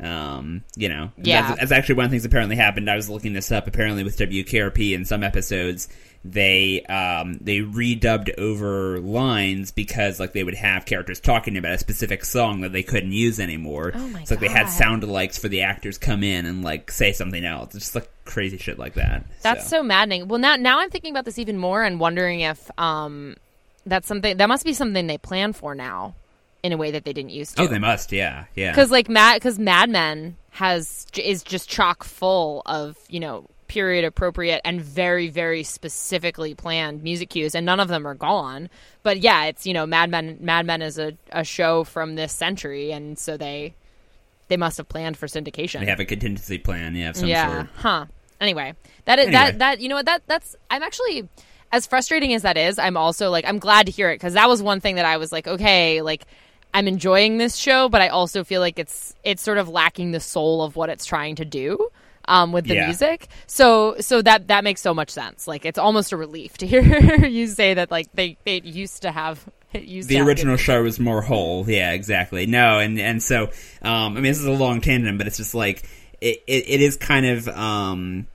Um, 0.00 0.64
you 0.76 0.88
know, 0.88 1.12
Yeah. 1.16 1.48
That's, 1.48 1.60
that's 1.60 1.72
actually 1.72 1.94
one 1.96 2.06
of 2.06 2.10
the 2.10 2.14
things 2.14 2.24
apparently 2.24 2.56
happened. 2.56 2.90
I 2.90 2.96
was 2.96 3.08
looking 3.08 3.32
this 3.32 3.52
up. 3.52 3.68
Apparently, 3.68 4.02
with 4.02 4.18
WKRP 4.18 4.92
in 4.92 5.04
some 5.04 5.22
episodes, 5.22 5.88
they 6.24 6.82
um 6.86 7.34
they 7.40 7.58
redubbed 7.58 8.36
over 8.38 8.98
lines 9.00 9.70
because 9.70 10.18
like 10.18 10.32
they 10.32 10.42
would 10.42 10.54
have 10.54 10.86
characters 10.86 11.20
talking 11.20 11.58
about 11.58 11.72
a 11.72 11.78
specific 11.78 12.24
song 12.24 12.62
that 12.62 12.72
they 12.72 12.82
couldn't 12.82 13.12
use 13.12 13.38
anymore. 13.38 13.92
Oh 13.94 14.08
my 14.08 14.24
so 14.24 14.34
like 14.34 14.40
they 14.40 14.48
had 14.48 14.64
God. 14.64 14.72
sound 14.72 15.02
alikes 15.02 15.38
for 15.38 15.48
the 15.48 15.62
actors 15.62 15.98
come 15.98 16.22
in 16.22 16.46
and 16.46 16.64
like 16.64 16.90
say 16.90 17.12
something 17.12 17.44
else. 17.44 17.74
It's 17.74 17.84
just 17.84 17.94
like 17.94 18.10
crazy 18.24 18.56
shit 18.56 18.78
like 18.78 18.94
that. 18.94 19.26
That's 19.42 19.68
so. 19.68 19.82
maddening. 19.82 20.28
Well, 20.28 20.40
now 20.40 20.56
now 20.56 20.80
I'm 20.80 20.88
thinking 20.88 21.12
about 21.12 21.26
this 21.26 21.38
even 21.38 21.58
more 21.58 21.82
and 21.82 22.00
wondering 22.00 22.40
if 22.40 22.70
um 22.78 23.36
that's 23.86 24.06
something 24.08 24.36
that 24.36 24.48
must 24.48 24.64
be 24.64 24.72
something 24.72 25.06
they 25.06 25.18
plan 25.18 25.52
for 25.52 25.74
now 25.74 26.14
in 26.62 26.72
a 26.72 26.76
way 26.76 26.90
that 26.90 27.04
they 27.04 27.12
didn't 27.12 27.30
used 27.30 27.56
to. 27.56 27.62
Oh, 27.64 27.66
they 27.66 27.78
must. 27.78 28.10
Yeah, 28.12 28.44
yeah. 28.54 28.70
because 28.70 28.90
like 28.90 29.08
Mad 29.08 29.34
because 29.36 29.58
Mad 29.58 29.90
Men 29.90 30.36
has 30.50 31.06
is 31.16 31.42
just 31.42 31.68
chock 31.68 32.04
full 32.04 32.62
of 32.66 32.96
you 33.08 33.20
know 33.20 33.46
period 33.66 34.04
appropriate 34.04 34.60
and 34.64 34.80
very 34.80 35.28
very 35.28 35.62
specifically 35.64 36.54
planned 36.54 37.02
music 37.02 37.30
cues 37.30 37.54
and 37.54 37.64
none 37.66 37.80
of 37.80 37.88
them 37.88 38.06
are 38.06 38.14
gone 38.14 38.68
but 39.02 39.18
yeah 39.20 39.44
it's 39.46 39.66
you 39.66 39.72
know 39.72 39.84
mad 39.86 40.10
men 40.10 40.36
mad 40.40 40.64
men 40.66 40.80
is 40.82 40.98
a, 40.98 41.14
a 41.32 41.42
show 41.42 41.82
from 41.82 42.14
this 42.14 42.30
century 42.32 42.92
and 42.92 43.18
so 43.18 43.36
they 43.38 43.74
they 44.48 44.56
must 44.56 44.76
have 44.76 44.86
planned 44.88 45.16
for 45.16 45.26
syndication 45.26 45.80
They 45.80 45.86
have 45.86 45.98
a 45.98 46.04
contingency 46.04 46.58
plan, 46.58 46.94
yeah, 46.94 47.08
of 47.08 47.16
some 47.16 47.28
yeah 47.28 47.54
sort. 47.56 47.66
huh 47.76 48.04
anyway 48.40 48.74
that 49.06 49.18
is 49.18 49.26
Anyway. 49.28 49.40
that 49.42 49.58
that 49.58 49.80
you 49.80 49.88
know 49.88 49.96
what 49.96 50.06
that 50.06 50.22
that's 50.26 50.54
i'm 50.70 50.82
actually 50.82 51.26
as 51.74 51.86
frustrating 51.86 52.32
as 52.34 52.42
that 52.42 52.56
is 52.56 52.78
i'm 52.78 52.96
also 52.96 53.30
like 53.30 53.44
i'm 53.46 53.58
glad 53.58 53.86
to 53.86 53.92
hear 53.92 54.10
it 54.10 54.14
because 54.16 54.34
that 54.34 54.48
was 54.48 54.62
one 54.62 54.80
thing 54.80 54.94
that 54.96 55.04
i 55.04 55.16
was 55.16 55.32
like 55.32 55.46
okay 55.48 56.00
like 56.02 56.24
i'm 56.72 56.86
enjoying 56.88 57.36
this 57.38 57.56
show 57.56 57.88
but 57.88 58.00
i 58.00 58.08
also 58.08 58.44
feel 58.44 58.60
like 58.60 58.78
it's 58.78 59.14
it's 59.24 59.42
sort 59.42 59.58
of 59.58 59.68
lacking 59.68 60.12
the 60.12 60.20
soul 60.20 60.62
of 60.62 60.76
what 60.76 60.88
it's 60.88 61.04
trying 61.04 61.34
to 61.36 61.44
do 61.44 61.88
um, 62.26 62.52
with 62.52 62.66
the 62.66 62.74
Yeah. 62.74 62.86
music 62.86 63.28
so 63.46 63.96
so 64.00 64.22
that 64.22 64.48
that 64.48 64.64
makes 64.64 64.80
so 64.80 64.94
much 64.94 65.10
sense 65.10 65.46
like 65.46 65.64
it's 65.66 65.78
almost 65.78 66.12
a 66.12 66.16
relief 66.16 66.56
to 66.58 66.66
hear 66.72 66.82
you 67.26 67.46
say 67.48 67.74
that 67.74 67.90
like 67.90 68.06
they 68.14 68.38
they 68.44 68.60
used 68.62 69.02
to 69.02 69.10
have 69.12 69.44
it 69.74 69.82
used 69.82 70.08
the 70.08 70.20
original 70.20 70.56
show 70.56 70.80
was 70.84 71.00
more 71.00 71.20
whole. 71.20 71.68
Yeah, 71.68 71.90
exactly. 71.90 72.46
No, 72.46 72.78
and 72.78 72.96
and 73.00 73.20
so 73.20 73.50
um, 73.82 74.12
I 74.16 74.20
mean 74.20 74.22
this 74.22 74.38
is 74.38 74.46
a 74.46 74.52
long 74.52 74.80
tangent, 74.80 75.18
but 75.18 75.26
it's 75.26 75.36
just 75.36 75.52
like 75.52 75.82
it, 76.20 76.44
it, 76.46 76.64
it 76.68 76.80
is 76.80 76.96
kind 76.96 77.26
of 77.26 77.48
um, 77.48 78.28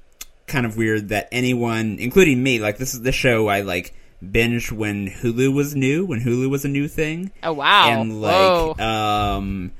kind 0.49 0.65
of 0.65 0.75
weird 0.77 1.09
that 1.09 1.29
anyone, 1.31 1.97
including 1.99 2.41
me, 2.43 2.59
like 2.59 2.77
this 2.77 2.93
is 2.93 3.01
the 3.01 3.11
show 3.13 3.47
I 3.47 3.61
like 3.61 3.93
binged 4.23 4.71
when 4.71 5.07
Hulu 5.07 5.53
was 5.53 5.75
new, 5.75 6.05
when 6.05 6.19
Hulu 6.19 6.49
was 6.49 6.65
a 6.65 6.69
new 6.69 6.87
thing. 6.89 7.31
Oh 7.41 7.53
wow! 7.53 7.87
And 8.01 8.21
Whoa. 8.21 8.67
like 8.75 8.81
um 8.81 9.71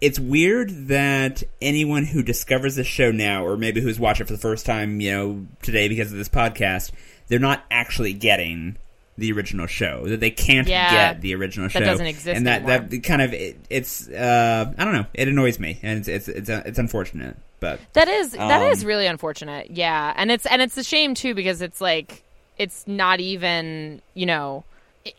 it's 0.00 0.18
weird 0.18 0.88
that 0.88 1.42
anyone 1.62 2.04
who 2.04 2.22
discovers 2.22 2.74
this 2.74 2.86
show 2.86 3.10
now 3.10 3.46
or 3.46 3.56
maybe 3.56 3.80
who's 3.80 3.98
watched 3.98 4.20
it 4.20 4.26
for 4.26 4.32
the 4.34 4.38
first 4.38 4.66
time, 4.66 5.00
you 5.00 5.12
know, 5.12 5.46
today 5.62 5.88
because 5.88 6.10
of 6.12 6.18
this 6.18 6.28
podcast, 6.28 6.90
they're 7.28 7.38
not 7.38 7.64
actually 7.70 8.12
getting 8.12 8.76
the 9.16 9.30
original 9.32 9.66
show. 9.66 10.06
That 10.08 10.18
they 10.20 10.30
can't 10.30 10.66
Yeah, 10.68 11.12
get 11.14 11.20
the 11.22 11.34
original 11.36 11.68
show 11.68 11.78
that 11.78 11.84
doesn't 11.86 12.06
exist 12.06 12.36
And 12.36 12.46
that 12.48 12.62
anymore. 12.64 12.88
that 12.90 13.02
kind 13.04 13.22
of 13.22 13.32
it, 13.32 13.56
it's 13.70 14.08
uh 14.08 14.72
I 14.76 14.84
don't 14.84 14.94
know, 14.94 15.06
it 15.14 15.28
annoys 15.28 15.58
me 15.60 15.78
and 15.82 16.00
it's 16.00 16.08
it's 16.08 16.28
it's, 16.28 16.48
it's 16.50 16.78
unfortunate. 16.78 17.36
But 17.64 17.80
That 17.94 18.08
is 18.08 18.32
that 18.32 18.62
um, 18.62 18.68
is 18.72 18.84
really 18.84 19.06
unfortunate. 19.06 19.70
Yeah, 19.70 20.12
and 20.16 20.30
it's 20.30 20.46
and 20.46 20.62
it's 20.62 20.76
a 20.76 20.84
shame 20.84 21.14
too 21.14 21.34
because 21.34 21.60
it's 21.62 21.80
like 21.80 22.22
it's 22.58 22.86
not 22.86 23.18
even 23.20 24.00
you 24.14 24.26
know 24.26 24.62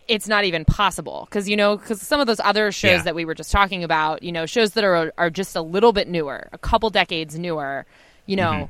it's 0.07 0.27
not 0.27 0.45
even 0.45 0.63
possible 0.65 1.27
because 1.29 1.47
you 1.49 1.55
know 1.57 1.77
because 1.77 2.01
some 2.01 2.19
of 2.19 2.27
those 2.27 2.39
other 2.39 2.71
shows 2.71 2.89
Yeah. 2.91 3.01
that 3.03 3.15
we 3.15 3.23
were 3.25 3.35
just 3.35 3.51
talking 3.51 3.83
about 3.83 4.23
you 4.23 4.31
know 4.31 4.45
shows 4.45 4.71
that 4.71 4.83
are 4.83 5.13
are 5.17 5.29
just 5.29 5.55
a 5.55 5.61
little 5.61 5.93
bit 5.93 6.07
newer 6.07 6.47
a 6.53 6.57
couple 6.57 6.89
decades 6.89 7.37
newer 7.37 7.85
you 8.25 8.35
know 8.35 8.51
Mhm. 8.51 8.69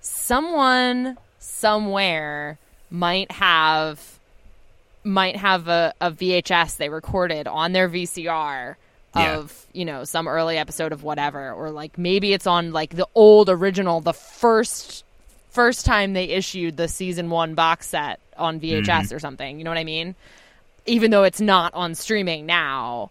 someone 0.00 1.18
somewhere 1.38 2.58
might 2.90 3.30
have 3.32 4.18
might 5.04 5.36
have 5.36 5.68
a, 5.68 5.92
a 6.00 6.10
VHS 6.10 6.76
they 6.78 6.88
recorded 6.88 7.46
on 7.46 7.72
their 7.72 7.88
VCR 7.88 8.76
Yeah. 9.18 9.36
of 9.38 9.66
you 9.72 9.84
know 9.84 10.04
some 10.04 10.26
early 10.28 10.56
episode 10.58 10.92
of 10.92 11.02
whatever 11.02 11.52
or 11.52 11.70
like 11.70 11.98
maybe 11.98 12.32
it's 12.32 12.46
on 12.46 12.72
like 12.72 12.90
the 12.96 13.06
old 13.14 13.48
original 13.48 14.00
the 14.00 14.12
first 14.12 15.04
first 15.50 15.84
time 15.86 16.12
they 16.12 16.24
issued 16.24 16.76
the 16.76 16.88
season 16.88 17.30
1 17.30 17.54
box 17.54 17.86
set 17.88 18.20
on 18.36 18.60
VHS 18.60 18.84
Mhm. 18.84 19.12
or 19.12 19.18
something 19.18 19.58
you 19.58 19.64
know 19.64 19.70
what 19.70 19.78
I 19.78 19.84
mean 19.84 20.14
even 20.86 21.10
though 21.10 21.24
it's 21.24 21.40
not 21.40 21.72
on 21.74 21.94
streaming 21.94 22.46
now 22.46 23.10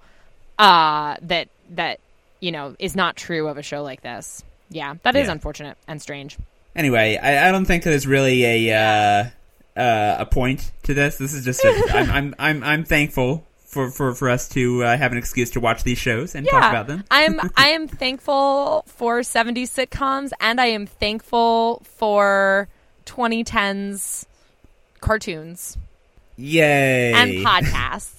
uh 0.60 1.16
that 1.22 1.48
that 1.72 2.00
you 2.40 2.52
know 2.52 2.76
is 2.80 2.96
not 2.96 3.16
true 3.16 3.48
of 3.48 3.58
a 3.58 3.64
show 3.64 3.84
like 3.84 4.02
this 4.02 4.44
yeah 4.70 4.96
that 5.04 5.16
is 5.16 5.26
Yeah. 5.28 5.32
unfortunate 5.34 5.78
and 5.88 6.02
strange 6.02 6.38
Anyway, 6.78 7.16
I, 7.16 7.48
I 7.48 7.52
don't 7.54 7.64
think 7.64 7.84
there's 7.86 8.06
really 8.06 8.44
a 8.44 8.76
uh, 8.76 9.80
uh, 9.80 10.16
a 10.20 10.26
point 10.26 10.74
to 10.84 10.94
this. 10.94 11.18
This 11.18 11.32
is 11.34 11.46
just 11.46 11.64
a, 11.64 11.70
I'm, 11.94 12.10
I'm 12.12 12.36
I'm 12.38 12.64
I'm 12.66 12.84
thankful 12.84 13.46
for, 13.76 13.92
for, 13.92 14.16
for 14.16 14.30
us 14.30 14.48
to 14.48 14.86
uh, 14.86 14.98
have 14.98 15.12
an 15.12 15.18
excuse 15.18 15.50
to 15.52 15.60
watch 15.60 15.84
these 15.84 15.98
shows 15.98 16.34
and 16.34 16.48
talk 16.48 16.64
about 16.70 16.88
them. 16.88 17.04
I'm 17.12 17.42
I 17.58 17.68
am 17.70 17.90
thankful 17.90 18.86
for 18.88 19.20
70s 19.20 19.68
sitcoms 19.68 20.32
and 20.40 20.62
I 20.62 20.68
am 20.68 20.86
thankful 20.86 21.82
for 21.84 22.70
2010s 23.06 24.26
cartoons 25.02 25.78
Yay! 26.38 27.12
and 27.14 27.32
podcasts. 27.46 28.14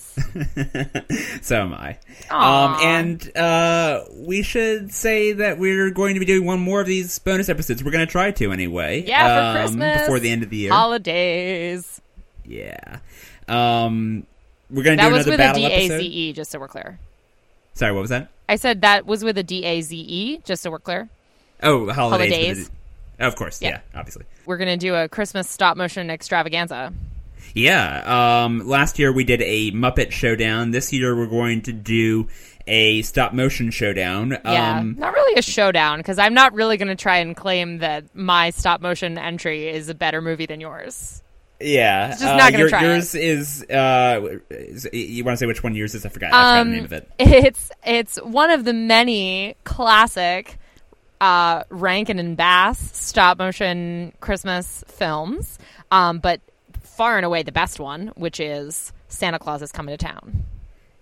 so 1.43 1.63
am 1.63 1.73
I. 1.73 1.99
Um, 2.29 2.77
and 2.83 3.37
uh, 3.37 4.05
we 4.15 4.43
should 4.43 4.93
say 4.93 5.33
that 5.33 5.59
we're 5.59 5.91
going 5.91 6.15
to 6.15 6.21
be 6.21 6.27
doing 6.27 6.45
one 6.45 6.61
more 6.61 6.83
of 6.83 6.87
these 6.87 7.19
bonus 7.19 7.49
episodes. 7.49 7.83
We're 7.83 7.93
going 7.93 8.07
to 8.07 8.13
try 8.13 8.31
to 8.31 8.53
anyway. 8.53 9.05
Yeah, 9.07 9.27
for 9.27 9.41
um, 9.41 9.57
Christmas. 9.57 10.01
before 10.03 10.19
the 10.21 10.31
end 10.31 10.43
of 10.43 10.51
the 10.51 10.57
year. 10.59 10.73
Holidays. 10.73 12.03
yeah. 12.45 12.99
Um, 13.49 14.27
we're 14.71 14.83
going 14.83 14.99
to 14.99 15.03
That 15.03 15.09
do 15.11 15.15
was 15.15 15.27
another 15.27 15.31
with 15.31 15.41
a 15.41 15.43
battle 15.43 15.63
D 15.63 15.67
A 15.67 15.77
episode. 15.77 15.99
Z 16.01 16.07
E 16.07 16.33
just 16.33 16.51
so 16.51 16.59
we're 16.59 16.69
clear. 16.69 16.99
Sorry, 17.75 17.93
what 17.93 18.01
was 18.01 18.11
that? 18.11 18.29
I 18.49 18.57
said 18.57 18.81
that 18.83 19.07
was 19.07 19.23
with 19.25 19.37
a 19.39 19.43
D 19.43 19.65
A 19.65 19.81
Z 19.83 19.97
E 19.97 20.41
just 20.45 20.63
so 20.63 20.71
we're 20.71 20.79
clear. 20.79 21.09
Oh, 21.63 21.91
holidays. 21.93 22.31
Holidays. 22.33 22.71
Of 23.19 23.35
course, 23.37 23.63
Yeah. 23.63 23.69
yeah, 23.71 23.81
obviously. 23.99 24.25
We're 24.45 24.59
going 24.59 24.69
to 24.69 24.77
do 24.77 24.95
a 24.95 25.09
Christmas 25.09 25.49
stop 25.49 25.77
motion 25.77 26.11
extravaganza. 26.11 26.93
Yeah. 27.55 28.45
Um, 28.45 28.67
last 28.67 28.99
year 28.99 29.11
we 29.13 29.25
did 29.25 29.41
a 29.41 29.71
Muppet 29.73 30.11
Showdown. 30.13 30.71
This 30.73 30.93
year 30.93 31.17
we're 31.17 31.27
going 31.27 31.63
to 31.63 31.73
do 31.73 32.29
a 32.67 33.01
stop 33.03 33.33
motion 33.33 33.71
showdown. 33.71 34.37
Yeah, 34.45 34.79
Um, 34.81 34.97
not 34.99 35.15
really 35.15 35.39
a 35.39 35.43
showdown 35.43 35.99
because 36.01 36.19
I'm 36.19 36.35
not 36.35 36.53
really 36.53 36.77
going 36.77 36.89
to 36.89 36.97
try 36.97 37.19
and 37.19 37.35
claim 37.37 37.79
that 37.79 38.05
my 38.15 38.51
stop 38.51 38.81
motion 38.81 39.17
entry 39.17 39.69
is 39.69 39.89
a 39.89 39.95
better 39.95 40.21
movie 40.21 40.47
than 40.47 40.61
yours. 40.61 41.23
Yeah. 41.61 42.11
It's 42.11 42.21
just 42.21 42.33
uh, 42.33 42.37
not 42.37 42.51
gonna 42.53 42.59
your- 42.59 42.69
try 42.69 42.83
Yours 42.85 43.15
is, 43.15 43.63
uh, 43.71 44.39
is- 44.51 44.89
you 44.93 45.25
want 45.25 45.35
to 45.35 45.39
say 45.39 45.47
which 45.47 45.63
one 45.63 45.75
yours 45.75 45.95
is? 45.95 46.05
I 46.07 46.09
forgot. 46.09 46.33
I 46.33 46.37
forgot 46.37 46.61
Um, 46.61 46.71
the 46.71 46.77
name 46.77 46.85
of 46.85 46.93
it. 46.93 47.11
It's 47.19 47.71
it's 47.85 48.17
one 48.23 48.51
of 48.51 48.65
the 48.65 48.73
many 48.73 49.57
classic 49.65 50.59
uh, 51.21 51.65
Rankin 51.71 52.19
and 52.19 52.37
Bass 52.37 52.79
stop 52.97 53.39
motion 53.39 54.13
Christmas 54.21 54.85
films, 54.89 55.59
um, 55.91 56.19
but 56.19 56.41
far 56.83 57.17
and 57.17 57.25
away 57.25 57.43
the 57.43 57.53
best 57.53 57.81
one, 57.81 58.09
which 58.17 58.39
is 58.41 58.93
Santa 59.09 59.39
Claus 59.39 59.63
is 59.63 59.73
Coming 59.73 59.97
to 59.97 60.05
Town, 60.05 60.45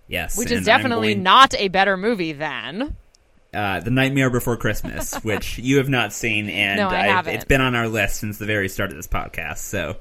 Yes. 0.07 0.37
which 0.37 0.51
is 0.51 0.65
definitely 0.65 1.13
going- 1.15 1.23
not 1.23 1.53
a 1.57 1.67
better 1.67 1.97
movie 1.97 2.31
than. 2.33 2.95
Uh, 3.53 3.79
the 3.79 3.89
Nightmare 3.91 4.29
Before 4.29 4.57
Christmas, 4.57 5.15
which 5.23 5.57
you 5.57 5.77
have 5.77 5.87
not 5.89 6.11
seen, 6.13 6.49
and 6.49 6.77
No, 6.79 6.87
I 6.89 7.17
I've- 7.17 7.31
it's 7.31 7.45
been 7.45 7.61
on 7.61 7.73
our 7.75 7.87
list 7.87 8.17
since 8.17 8.37
the 8.37 8.45
very 8.45 8.67
start 8.69 8.91
of 8.91 8.95
this 8.97 9.07
podcast. 9.07 9.57
So, 9.59 9.97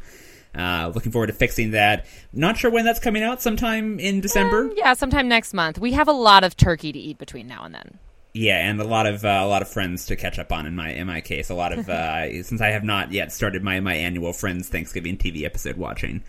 uh, 0.57 0.93
looking 0.95 1.13
forward 1.13 1.29
to 1.29 1.33
fixing 1.33 1.73
that. 1.73 2.07
Not 2.33 2.57
sure 2.57 2.71
when 2.71 2.85
that's 2.85 3.01
coming 3.01 3.23
out. 3.23 3.43
Sometime 3.43 3.99
in 3.99 4.21
December. 4.21 4.71
Yeah, 4.77 4.95
sometime 4.95 5.29
next 5.29 5.55
month. 5.55 5.79
We 5.79 5.93
have 5.93 6.09
a 6.09 6.13
lot 6.13 6.45
of 6.45 6.57
turkey 6.57 6.93
to 6.93 6.99
eat 6.99 7.19
between 7.19 7.47
now 7.47 7.65
and 7.65 7.75
then. 7.75 7.99
Yeah, 8.33 8.69
and 8.69 8.81
a 8.81 8.85
lot 8.85 9.07
of 9.07 9.25
uh, 9.25 9.41
a 9.43 9.47
lot 9.47 9.63
of 9.63 9.69
friends 9.69 10.07
to 10.07 10.17
catch 10.17 10.41
up 10.41 10.51
on 10.51 10.67
in 10.67 10.75
my 10.75 10.91
in 10.91 11.07
my 11.07 11.21
case. 11.21 11.51
A 11.51 11.55
lot 11.55 11.73
of 11.73 11.89
uh, 11.89 12.43
since 12.43 12.61
I 12.61 12.69
have 12.69 12.83
not 12.83 13.13
yet 13.13 13.33
started 13.33 13.63
my 13.63 13.79
my 13.81 13.95
annual 13.95 14.33
Friends 14.33 14.69
Thanksgiving 14.69 15.17
TV 15.17 15.45
episode 15.45 15.77
watching. 15.77 16.23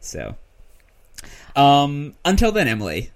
So, 0.00 0.36
um, 1.56 2.14
until 2.24 2.52
then, 2.52 2.68
Emily, 2.68 3.10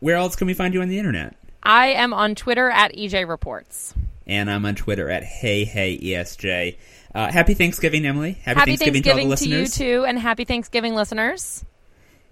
where 0.00 0.16
else 0.16 0.36
can 0.36 0.46
we 0.46 0.54
find 0.54 0.72
you 0.72 0.80
on 0.80 0.88
the 0.88 0.98
internet? 0.98 1.36
I 1.62 1.88
am 1.88 2.14
on 2.14 2.34
Twitter 2.34 2.70
at 2.70 2.94
EJ 2.94 3.28
Reports. 3.28 3.92
And 4.26 4.50
I'm 4.50 4.64
on 4.64 4.74
Twitter 4.74 5.10
at 5.10 5.22
Hey 5.22 5.64
Hey 5.64 5.98
ESJ. 5.98 6.76
Uh, 7.16 7.32
happy 7.32 7.54
Thanksgiving, 7.54 8.04
Emily. 8.04 8.32
Happy, 8.42 8.58
Happy 8.60 8.76
Thanksgiving, 8.76 9.02
to 9.04 9.10
all 9.10 9.16
the 9.30 9.36
to, 9.36 9.48
you 9.48 9.60
listeners. 9.60 9.74
too, 9.74 10.04
and 10.04 10.18
happy 10.18 10.44
Thanksgiving, 10.44 10.94
listeners. 10.94 11.64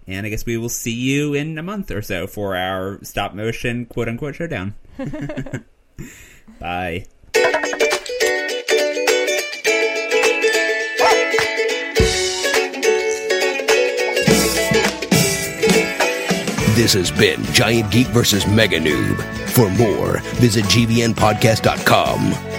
And 0.05 0.27
I 0.27 0.29
guess 0.29 0.45
we 0.45 0.57
will 0.57 0.69
see 0.69 0.93
you 0.93 1.33
in 1.33 1.57
a 1.57 1.63
month 1.63 1.89
or 1.89 2.03
so 2.03 2.27
for 2.27 2.55
our 2.55 2.99
stop 3.03 3.33
motion 3.33 3.87
quote 3.87 4.07
unquote 4.07 4.35
showdown. 4.35 4.75
Bye. 6.59 7.07
This 16.75 16.93
has 16.93 17.09
been 17.09 17.43
Giant 17.45 17.91
Geek 17.91 18.05
versus 18.07 18.45
Mega 18.45 18.79
Noob. 18.79 19.19
For 19.49 19.67
more, 19.71 20.19
visit 20.35 20.65
gvnpodcast.com. 20.65 22.54